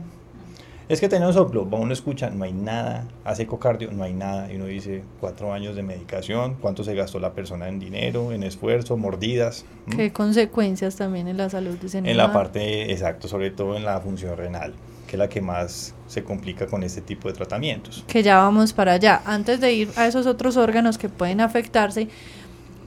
[0.90, 1.70] Es que tenía un soplo.
[1.70, 3.06] Va, Uno escucha, no hay nada.
[3.26, 4.52] Hace ecocardio, no hay nada.
[4.52, 6.56] Y uno dice, cuatro años de medicación.
[6.62, 9.66] ¿Cuánto se gastó la persona en dinero, en esfuerzo, mordidas?
[9.88, 9.96] ¿Mm?
[9.96, 13.84] ¿Qué consecuencias también en la salud de ese En la parte, exacto, sobre todo en
[13.84, 14.74] la función renal,
[15.08, 18.06] que es la que más se complica con este tipo de tratamientos.
[18.08, 19.22] que ya vamos para allá.
[19.26, 22.08] Antes de ir a esos otros órganos que pueden afectarse,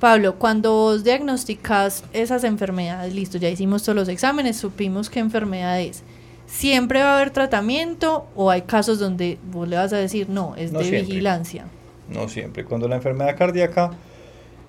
[0.01, 5.79] Pablo, cuando vos diagnosticas esas enfermedades, listo, ya hicimos todos los exámenes, supimos qué enfermedad
[5.79, 6.03] es.
[6.51, 10.57] ¿Siempre va a haber tratamiento o hay casos donde vos le vas a decir, no,
[10.57, 11.07] es No de siempre.
[11.09, 11.65] vigilancia?
[12.09, 12.65] No siempre.
[12.65, 13.93] Cuando la enfermedad cardíaca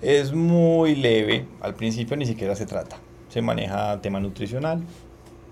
[0.00, 2.96] es muy leve, al principio ni siquiera se trata.
[3.30, 4.82] Se maneja tema nutricional,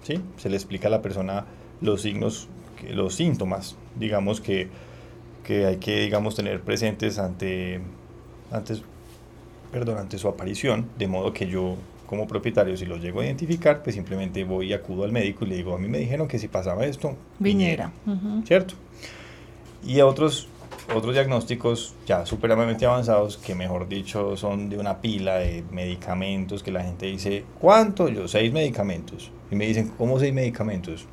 [0.03, 0.21] ¿sí?
[0.37, 1.47] Se le explica a la persona
[1.81, 2.49] los signos,
[2.89, 4.69] los síntomas, digamos, que,
[5.45, 7.81] que hay que, digamos, tener presentes ante,
[8.53, 8.83] antes,
[9.73, 11.77] perdón, ante su aparición, de modo que yo
[12.11, 15.49] como propietario, si los llego a identificar, pues simplemente voy y acudo al médico y
[15.49, 17.93] le digo, a mí me dijeron que si pasaba esto, Viniera.
[18.05, 18.45] Ujú.
[18.45, 18.75] ¿cierto?
[19.87, 20.49] Y a otros,
[20.93, 26.73] otros diagnósticos ya supremamente avanzados que mejor dicho son de una pila de medicamentos que
[26.73, 28.09] la gente dice, ¿cuánto?
[28.09, 29.31] Yo, seis medicamentos.
[29.49, 31.07] Y me dicen, ¿cómo seis medicamentos?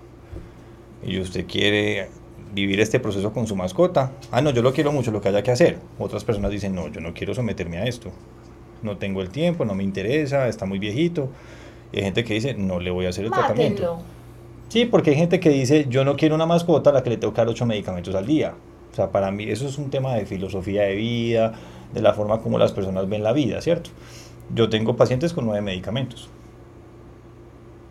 [1.05, 2.09] Y usted quiere
[2.55, 4.13] vivir este proceso con su mascota.
[4.31, 5.77] Ah, no, yo lo quiero mucho, lo que haya que hacer.
[5.99, 8.11] Otras personas dicen, no, yo no quiero someterme a esto.
[8.83, 11.29] No tengo el tiempo, no me interesa, está muy viejito.
[11.91, 13.99] Y hay gente que dice, no le voy a hacer el tratamiento.
[14.69, 17.17] Sí, porque hay gente que dice, yo no quiero una mascota a la que le
[17.17, 18.53] tengo que dar ocho medicamentos al día.
[18.91, 21.53] O sea, para mí eso es un tema de filosofía de vida,
[21.93, 23.91] de la forma como las personas ven la vida, ¿cierto?
[24.53, 26.29] Yo tengo pacientes con nueve medicamentos.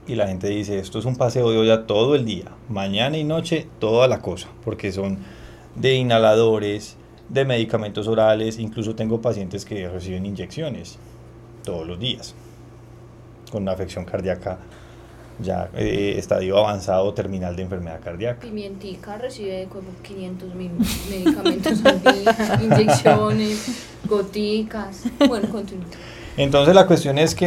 [0.07, 3.25] Y la gente dice, esto es un paseo de olla todo el día, mañana y
[3.25, 5.19] noche, toda la cosa, porque son
[5.75, 6.97] de inhaladores,
[7.29, 10.99] de medicamentos orales, incluso tengo pacientes que reciben inyecciones
[11.65, 12.35] todos los días,
[13.51, 14.59] con una afección cardíaca
[15.39, 18.41] ya eh, estadio avanzado terminal de enfermedad cardíaca.
[18.41, 20.71] Pimientica recibe como 500 mil
[21.11, 25.05] medicamentos al día, inyecciones, goticas.
[25.27, 25.87] Bueno, continúa.
[26.37, 27.47] Entonces la cuestión es que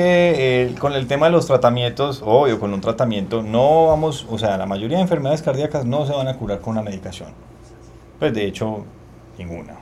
[0.64, 4.58] eh, con el tema de los tratamientos, obvio, con un tratamiento no vamos, o sea,
[4.58, 7.30] la mayoría de enfermedades cardíacas no se van a curar con una medicación.
[8.18, 8.86] Pues de hecho,
[9.40, 9.74] ninguna.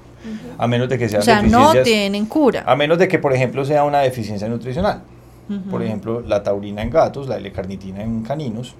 [0.57, 2.63] A menos de que sean O sea, no tienen cura.
[2.65, 5.01] A menos de que, por ejemplo, sea una deficiencia nutricional.
[5.71, 8.75] Por ejemplo, la taurina en gatos, la L-carnitina en caninos.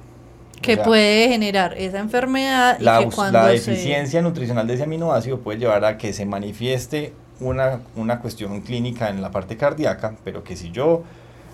[0.57, 4.21] o que sea, puede generar esa enfermedad la, y que us- cuando la se- deficiencia
[4.21, 9.21] nutricional de ese aminoácido puede llevar a que se manifieste una, una cuestión clínica en
[9.21, 11.03] la parte cardíaca, pero que si yo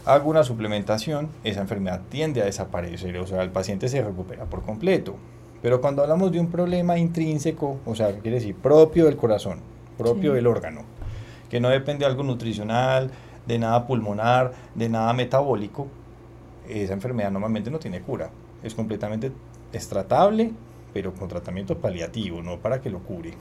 [0.06, 4.64] hago una suplementación, esa enfermedad tiende a desaparecer, o sea, el paciente se recupera por
[4.64, 5.16] completo.
[5.64, 9.60] Pero cuando hablamos de un problema intrínseco, o sea, quiere decir propio del corazón,
[9.98, 10.36] propio Sí.
[10.36, 10.82] del órgano,
[11.50, 13.10] que no depende de algo nutricional,
[13.48, 15.88] de nada pulmonar, de nada metabólico,
[16.70, 18.30] esa enfermedad normalmente no tiene cura.
[18.62, 19.32] Es completamente
[19.72, 20.52] es tratable,
[20.94, 23.34] pero con tratamiento paliativo, no para que lo cure.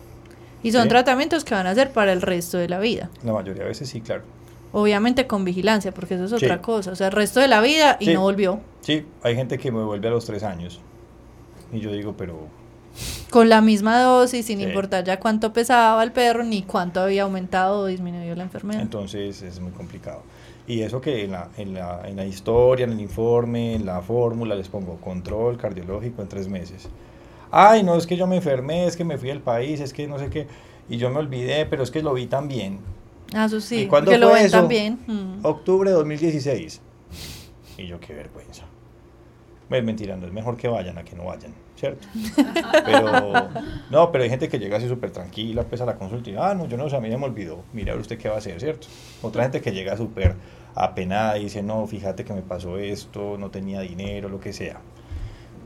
[0.65, 0.89] y son ¿sí?
[0.91, 3.11] tratamientos que van a ser para el resto de la vida.
[3.25, 4.23] La mayoría de veces sí, claro.
[4.71, 6.37] Obviamente con vigilancia, porque eso es Sí.
[6.47, 6.93] otra cosa.
[6.93, 8.15] O sea, el resto de la vida y Sí.
[8.15, 8.61] no volvió.
[8.81, 10.81] Sí, hay gente que me vuelve a los tres años.
[11.73, 12.49] Y yo digo, pero
[13.31, 14.65] Con la misma dosis, sin Sí.
[14.65, 18.83] importar ya cuánto pesaba el perro, ni cuánto había aumentado o disminuido la enfermedad.
[18.83, 20.23] entonces es muy complicado.
[20.67, 24.01] Y eso que en la, en la, en la historia, en el informe, en la
[24.03, 26.89] fórmula les pongo control cardiológico en tres meses.
[27.51, 30.07] Ay, no, es que yo me enfermé, es que me fui del país, es que
[30.07, 30.47] no sé qué.
[30.91, 32.79] Y yo me olvidé, pero es que lo vi tan bien.
[33.35, 34.59] Ah, eso sí, ¿Y cuándo porque lo ven eso?
[34.59, 34.99] también.
[35.07, 35.45] Mm.
[35.47, 36.81] Octubre de 2016.
[37.79, 38.65] Y yo, qué vergüenza.
[39.73, 42.07] Es mentira, no es mejor que vayan a que no vayan, ¿cierto?
[42.85, 43.49] Pero,
[43.91, 46.55] no, pero hay gente que llega así súper tranquila, pues a la consulta y, ah,
[46.55, 47.63] no, yo no sé, a mí ya me olvidó.
[47.73, 48.89] Mira, usted qué va a hacer, ¿cierto?
[49.23, 50.35] Otra gente que llega súper
[50.75, 54.81] apenada y dice, no, fíjate que me pasó esto, no tenía dinero, lo que sea.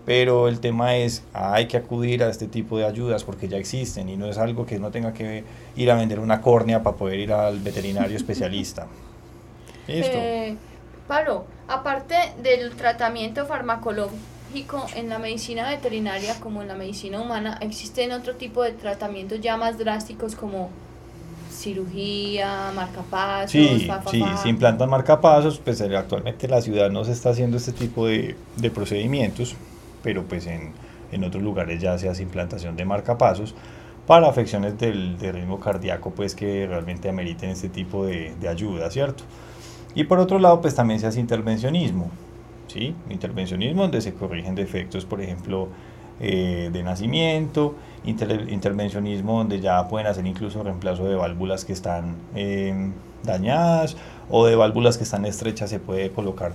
[0.05, 4.09] Pero el tema es, hay que acudir a este tipo de ayudas porque ya existen
[4.09, 5.43] y no es algo que no tenga que
[5.77, 8.87] ir a vender una córnea para poder ir al veterinario especialista.
[9.89, 10.17] Listo.
[10.17, 10.57] Eh,
[11.07, 18.13] Pablo, aparte del tratamiento farmacológico en la medicina veterinaria como en la medicina humana, existen
[18.13, 20.71] otro tipo de tratamientos ya más drásticos como
[21.51, 24.37] cirugía, marcapasos, Sí, fa, fa, sí, fa.
[24.37, 28.37] se implantan marcapasos, pues eh, actualmente la ciudad no se está haciendo este tipo de,
[28.57, 29.57] de procedimientos,
[30.03, 30.73] pero pues en,
[31.13, 33.55] en otros lugares ya se hace implantación de marcapasos
[34.07, 38.91] para afecciones del, del ritmo cardíaco, pues que realmente ameriten este tipo de, de ayuda,
[38.91, 39.25] ¿cierto?
[39.97, 42.11] Y por otro lado, pues también se hace intervencionismo,
[42.69, 42.95] ¿sí?
[43.09, 45.69] Intervencionismo donde se corrigen defectos, por ejemplo,
[46.21, 47.75] eh, de nacimiento,
[48.05, 52.93] intervencionismo donde ya pueden hacer incluso reemplazo de válvulas que están em,
[53.25, 53.97] dañadas
[54.31, 56.53] o de válvulas que están estrechas se puede colocar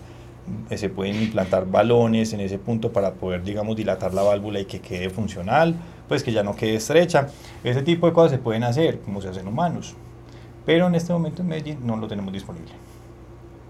[0.69, 4.65] eh, se pueden implantar balones en ese punto para poder, digamos, dilatar la válvula y
[4.65, 5.75] que quede funcional,
[6.07, 7.27] pues que ya no quede estrecha.
[7.63, 9.95] Ese tipo de cosas se pueden hacer, como se hacen humanos.
[10.65, 12.71] Pero en este momento en Medellín no lo tenemos disponible.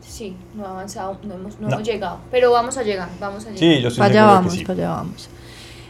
[0.02, 3.52] Sí, no ha avanzado, no hemos, no hemos llegado, pero vamos a llegar, vamos a
[3.52, 3.60] llegar.
[3.60, 5.30] Sí, yo estoy para allá vamos, para allá vamos.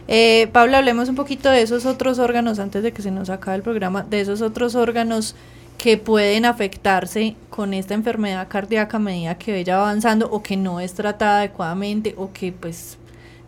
[0.08, 3.58] Eh, Pablo, hablemos un poquito de esos otros órganos antes de que se nos acabe
[3.58, 5.36] el programa, de esos otros órganos
[5.78, 10.80] que pueden afectarse con esta enfermedad cardíaca a medida que vaya avanzando o que no
[10.80, 12.98] es tratada adecuadamente o que pues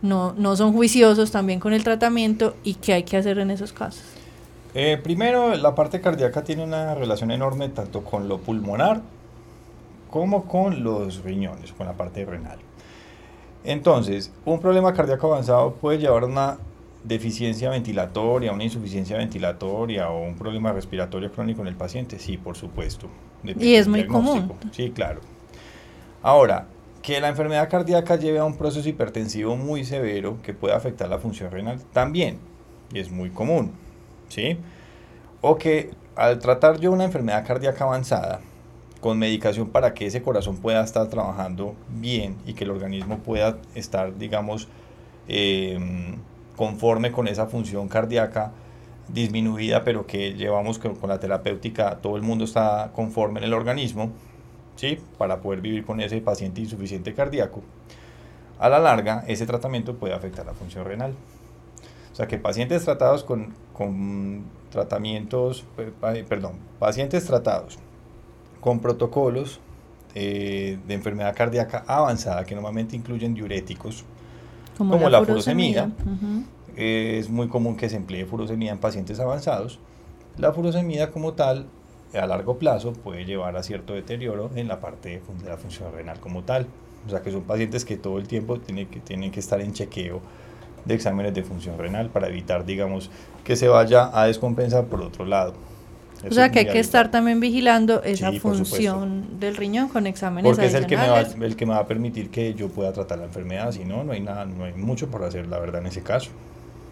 [0.01, 3.71] no, no son juiciosos también con el tratamiento y qué hay que hacer en esos
[3.71, 4.03] casos.
[4.73, 9.01] Eh, primero, la parte cardíaca tiene una relación enorme tanto con lo pulmonar
[10.13, 12.59] como con los riñones, con la parte renal.
[13.63, 16.57] Entonces, un problema cardíaco avanzado puede llevar a una
[17.03, 22.19] deficiencia ventilatoria, una insuficiencia ventilatoria o un problema respiratorio crónico en el paciente.
[22.19, 23.07] Sí, por supuesto.
[23.43, 24.53] Y es muy común.
[24.71, 25.21] Sí, claro.
[26.21, 26.67] Ahora,
[27.01, 31.17] que la enfermedad cardíaca lleve a un proceso hipertensivo muy severo que puede afectar la
[31.17, 32.37] función renal también,
[32.93, 33.71] y es muy común.
[34.29, 34.59] ¿Sí?
[35.41, 38.41] O que al tratar yo una enfermedad cardíaca avanzada,
[39.03, 43.57] con medicación para que ese corazón pueda estar trabajando bien y que el organismo pueda
[43.75, 44.69] estar, digamos,
[45.27, 46.15] em,
[46.55, 48.53] conforme con esa función cardíaca
[49.09, 53.53] disminuida, pero que llevamos con, con, la terapéutica, todo el mundo está conforme en el
[53.53, 54.09] organismo,
[54.77, 54.99] ¿sí?
[55.17, 57.61] Para poder vivir con ese paciente insuficiente cardíaco.
[58.57, 61.13] A la larga, ese tratamiento puede afectar la función renal.
[62.13, 65.65] O sea que pacientes tratados con, con tratamientos,
[66.29, 67.77] perdón, pacientes tratados
[68.63, 69.59] con protocolos
[70.15, 74.05] eh, de enfermedad cardíaca avanzada que normalmente incluyen diuréticos,
[74.77, 75.91] como, la, furosemida.
[76.77, 79.79] es muy común que se emplee furosemida en pacientes avanzados.
[80.37, 81.67] La furosemida como tal,
[82.13, 86.19] a largo plazo, puede llevar a cierto deterioro en la parte de la función renal
[86.19, 86.67] como tal.
[87.05, 89.73] O sea que son pacientes que todo el tiempo tienen que, tienen que estar en
[89.73, 90.21] chequeo
[90.85, 93.11] de exámenes de función renal para evitar, digamos,
[93.43, 95.53] que se vaya a descompensar por otro lado
[96.29, 100.67] o sea que hay que estar también vigilando esa función del riñón con exámenes Porque
[100.67, 103.19] es el que, me va, el que me va a permitir que yo pueda tratar
[103.19, 105.87] la enfermedad, si no, no hay nada, no hay mucho por hacer, la verdad, en
[105.87, 106.31] ese caso.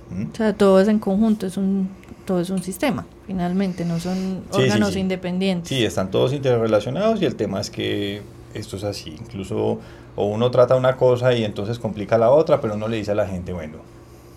[0.09, 0.31] ¿Mm?
[0.31, 1.89] O sea, todo es en conjunto, es un,
[2.25, 5.69] todo es un sistema, finalmente, no son órganos independientes.
[5.69, 8.21] Sí, están todos interrelacionados y el tema es que
[8.53, 9.79] esto es así, incluso
[10.17, 13.15] o uno trata una cosa y entonces complica la otra, pero uno le dice a
[13.15, 13.77] la gente, bueno,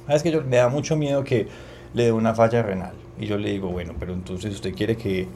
[0.09, 1.49] es que yo, me da mucho miedo que
[1.95, 5.29] le dé una falla renal y yo le digo, bueno, pero entonces usted quiere que...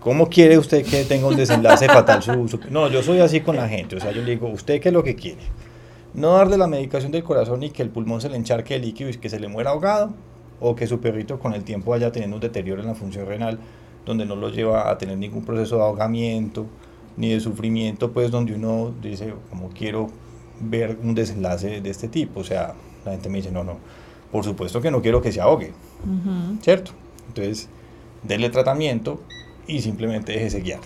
[0.00, 3.68] ¿Cómo quiere usted que tenga un desenlace fatal su, No, yo soy así con la
[3.68, 3.96] gente.
[3.96, 5.40] O sea, yo le digo, ¿usted qué es lo que quiere?
[6.12, 9.08] No darle la medicación del corazón y que el pulmón se le encharque de líquido
[9.08, 10.12] y que se le muera ahogado.
[10.60, 13.58] O que su perrito con el tiempo vaya teniendo un deterioro en la función renal
[14.04, 16.66] donde no lo lleva a tener ningún proceso de ahogamiento
[17.16, 20.08] ni de sufrimiento, pues donde uno dice, como quiero
[20.60, 22.40] ver un desenlace de este tipo.
[22.40, 23.78] O sea, la gente me dice, no, no,
[24.30, 25.72] por supuesto que no quiero que se ahogue
[26.62, 26.92] ¿cierto?
[27.28, 27.68] Entonces,
[28.22, 29.22] denle tratamiento
[29.66, 30.80] y simplemente déjese guiar.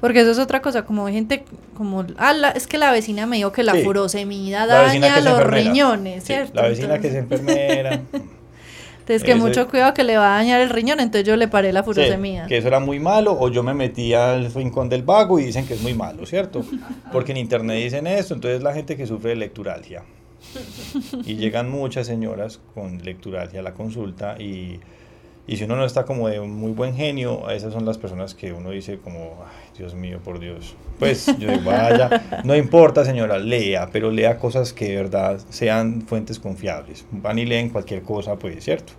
[0.00, 1.44] Porque eso es otra cosa, como gente,
[1.74, 6.54] como, ah, es que la vecina me dijo que la furosemida daña los riñones, ¿cierto?
[6.54, 8.02] La vecina que es enfermera.
[9.08, 11.72] Entonces, que mucho cuidado que le va a dañar el riñón, entonces yo le paré
[11.72, 12.48] la furosemida.
[12.48, 15.64] que eso era muy malo, o yo me metí al rincón del vago y dicen
[15.64, 16.64] que es muy malo, ¿cierto?
[17.12, 20.02] Porque en internet dicen esto, entonces la gente que sufre de lecturalgia.
[21.24, 24.80] Y llegan muchas señoras con lecturalgia a la consulta y,
[25.46, 28.52] y si uno no está como de muy buen genio, esas son las personas que
[28.52, 30.74] uno dice como, ay, Dios mío, por Dios.
[30.98, 36.02] Pues yo digo, vaya, no importa señora, lea, pero lea cosas que de verdad sean
[36.02, 37.04] fuentes confiables.
[37.10, 38.92] Van y leen cualquier cosa, pues, ¿cierto?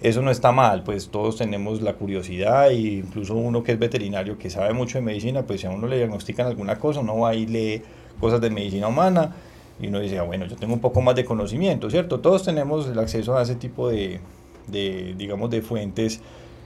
[0.00, 4.36] Eso no está mal, pues todos tenemos la curiosidad e incluso uno que es veterinario,
[4.38, 7.34] que sabe mucho de medicina, pues si a uno le diagnostican alguna cosa, uno va
[7.34, 7.82] y lee
[8.20, 9.34] cosas de medicina humana
[9.80, 12.20] y uno dice, ah, bueno, yo tengo un poco más de conocimiento, ¿cierto?
[12.20, 14.20] Todos tenemos el acceso a ese tipo de,
[14.68, 16.20] de digamos, de fuentes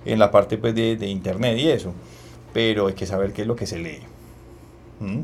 [0.05, 1.93] en la parte pues, de, de, internet y eso,
[2.53, 4.01] pero hay que saber qué es lo que se lee.
[5.01, 5.21] ¿Mm?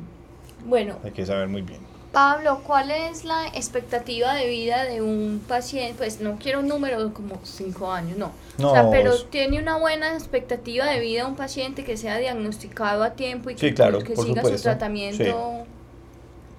[0.66, 0.96] Bueno.
[1.04, 1.80] Hay que saber muy bien.
[2.12, 5.94] Pablo, ¿cuál es la expectativa de vida de un paciente?
[5.98, 8.32] Pues no quiero un número como 5 años, no.
[8.56, 8.70] no.
[8.70, 13.10] O sea, pero tiene una buena expectativa de vida un paciente que sea diagnosticado a
[13.10, 15.66] tiempo y que, que siga su tratamiento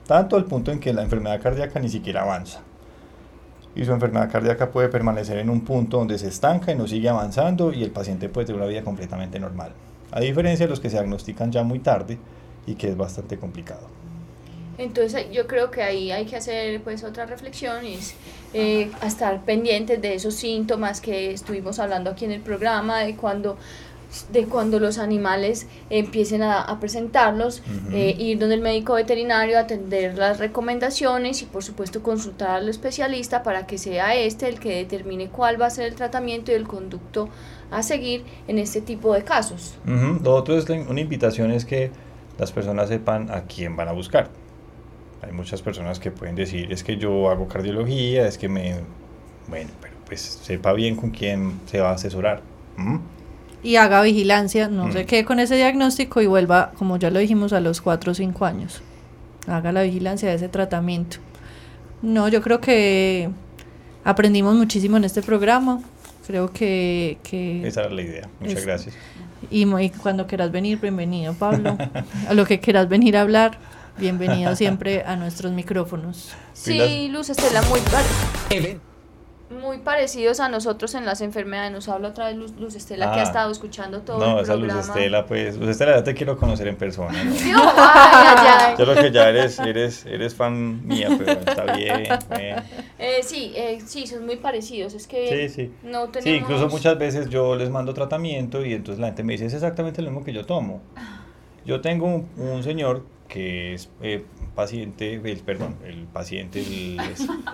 [0.08, 2.62] tanto al punto en que la enfermedad cardíaca ni siquiera avanza.
[3.76, 7.10] Y su enfermedad cardíaca puede permanecer en un punto donde se estanca y no sigue
[7.10, 9.74] avanzando y el paciente puede tener una vida completamente normal.
[10.12, 12.18] A diferencia de los que se diagnostican ya muy tarde
[12.66, 13.88] y que es bastante complicado.
[14.78, 18.16] Entonces yo creo que ahí hay que hacer pues otra reflexión y es
[18.54, 23.58] eh, estar pendientes de esos síntomas que estuvimos hablando aquí en el programa, de cuando
[24.32, 30.18] de cuando los animales empiecen a, a presentarlos, eh, ir donde el médico veterinario, atender
[30.18, 35.30] las recomendaciones y por supuesto consultar al especialista para que sea este el que determine
[35.30, 37.30] cuál va a ser el tratamiento y el conducto
[37.72, 39.76] a seguir en este tipo de casos.
[39.86, 41.92] Lo otro es una invitación es que
[42.38, 44.30] las personas sepan a quién van a buscar.
[45.22, 48.76] Hay muchas personas que pueden decir, es que yo hago cardiología, es que me...
[49.48, 52.42] Bueno, pero pues sepa bien con quién se va a asesorar.
[53.64, 55.08] Y haga vigilancia, no se Mm.
[55.08, 58.46] quede con ese diagnóstico y vuelva, como ya lo dijimos, a los 4 o 5
[58.46, 58.82] años.
[59.48, 61.18] Haga la vigilancia de ese tratamiento.
[62.02, 63.30] No, yo creo que
[64.04, 65.82] aprendimos muchísimo en este programa.
[66.28, 67.18] Creo que...
[67.24, 68.30] que Esa era la idea.
[68.40, 68.96] Muchas Es- gracias.
[69.50, 71.78] y, y cuando quieras venir, bienvenido Pablo.
[72.28, 73.58] a lo que quieras venir a hablar,
[73.98, 76.34] bienvenido siempre a nuestros micrófonos.
[76.54, 77.80] Sí, Luz Estela, muy,
[78.50, 78.80] Even-
[79.50, 81.72] muy parecidos a nosotros en las enfermedades.
[81.72, 83.24] Nos habla otra vez Luz, Luz Estela que ha Ah.
[83.24, 84.80] estado escuchando todo No, el esa programa.
[84.82, 87.24] Luz Estela, pues, Luz Estela, ya te quiero conocer en persona.
[87.24, 87.32] ¿no?
[87.34, 88.76] Dios, ay, ay, ay.
[88.78, 92.04] Yo creo que ya eres, eres, eres fan mía, pero está bien.
[92.40, 92.56] eh.
[93.00, 94.94] Eh, sí, eh, sí, son muy parecidos.
[94.94, 95.72] Es que Sí, sí.
[95.84, 96.24] no tenemos...
[96.24, 99.54] Sí, incluso muchas veces yo les mando tratamiento y entonces la gente me dice, es
[99.54, 100.82] exactamente lo mismo que yo tomo.
[101.66, 104.24] Yo tengo un, un señor que es eh,
[104.56, 106.64] paciente, el, perdón, el paciente,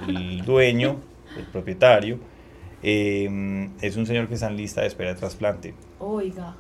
[0.08, 0.98] el dueño,
[1.38, 2.20] el propietario,
[2.82, 6.56] eh, es un señor que está en lista de espera de trasplante, Oiga.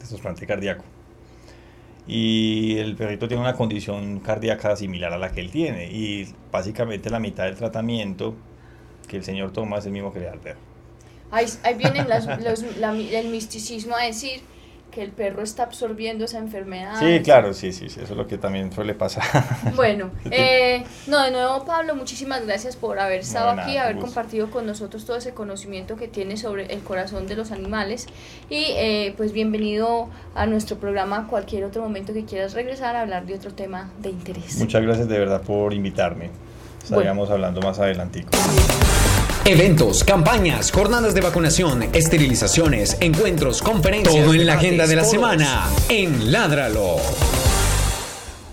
[0.00, 0.84] de trasplante cardíaco.
[2.06, 5.90] Y el perrito tiene una condición cardíaca similar a la que él tiene.
[5.92, 8.34] Y básicamente la mitad del tratamiento
[9.06, 10.58] que el señor toma es el mismo que le da al perro.
[11.30, 14.40] Ahí, ahí vienen las- los- la- el misticismo a decir
[14.90, 16.98] que el perro está absorbiendo esa enfermedad.
[16.98, 19.24] Sí, claro, sí, sí, sí, eso es lo que también suele pasar.
[19.76, 23.94] Bueno, eh, no, de nuevo Pablo, muchísimas gracias por haber estado No, nada, aquí, haber
[23.94, 24.06] gusto.
[24.06, 28.06] compartido con nosotros todo ese conocimiento que tienes sobre el corazón de los animales
[28.48, 33.26] y eh, pues bienvenido a nuestro programa cualquier otro momento que quieras regresar a hablar
[33.26, 34.58] de otro tema de interés.
[34.58, 36.30] Muchas gracias de verdad por invitarme.
[36.82, 38.30] Estaríamos hablando más adelantico.
[39.50, 44.24] Eventos, campañas, jornadas de vacunación, esterilizaciones, encuentros, conferencias.
[44.24, 46.98] Todo en la agenda de la semana en Ládralo.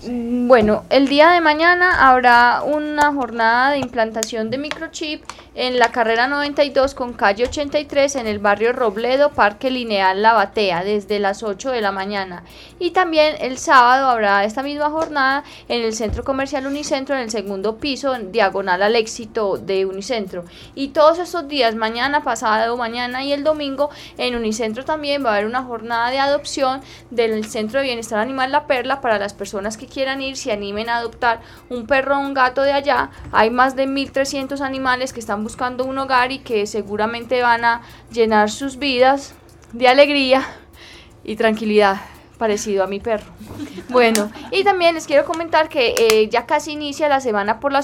[0.02, 5.22] Bueno, el día de mañana habrá una jornada de implantación de microchip
[5.58, 10.84] en la carrera 92 con calle 83 en el barrio Robledo, Parque Lineal La Batea,
[10.84, 12.44] desde las 8 de la mañana.
[12.78, 17.30] Y también el sábado habrá esta misma jornada en el Centro Comercial Unicentro, en el
[17.30, 20.44] segundo piso, diagonal al éxito de Unicentro.
[20.76, 25.32] Y todos estos días, mañana, pasado, mañana y el domingo, en Unicentro también va a
[25.32, 29.76] haber una jornada de adopción del Centro de Bienestar Animal La Perla para las personas
[29.76, 33.10] que quieran ir, se animen a adoptar un perro o un gato de allá.
[33.32, 37.80] Hay más de 1.300 animales que están buscando un hogar y que seguramente van a
[38.12, 39.34] llenar sus vidas
[39.72, 40.46] de alegría
[41.24, 42.02] y tranquilidad
[42.36, 43.32] parecido a mi perro.
[43.88, 47.82] Bueno, y también les quiero comentar que eh, ya casi inicia la semana por la,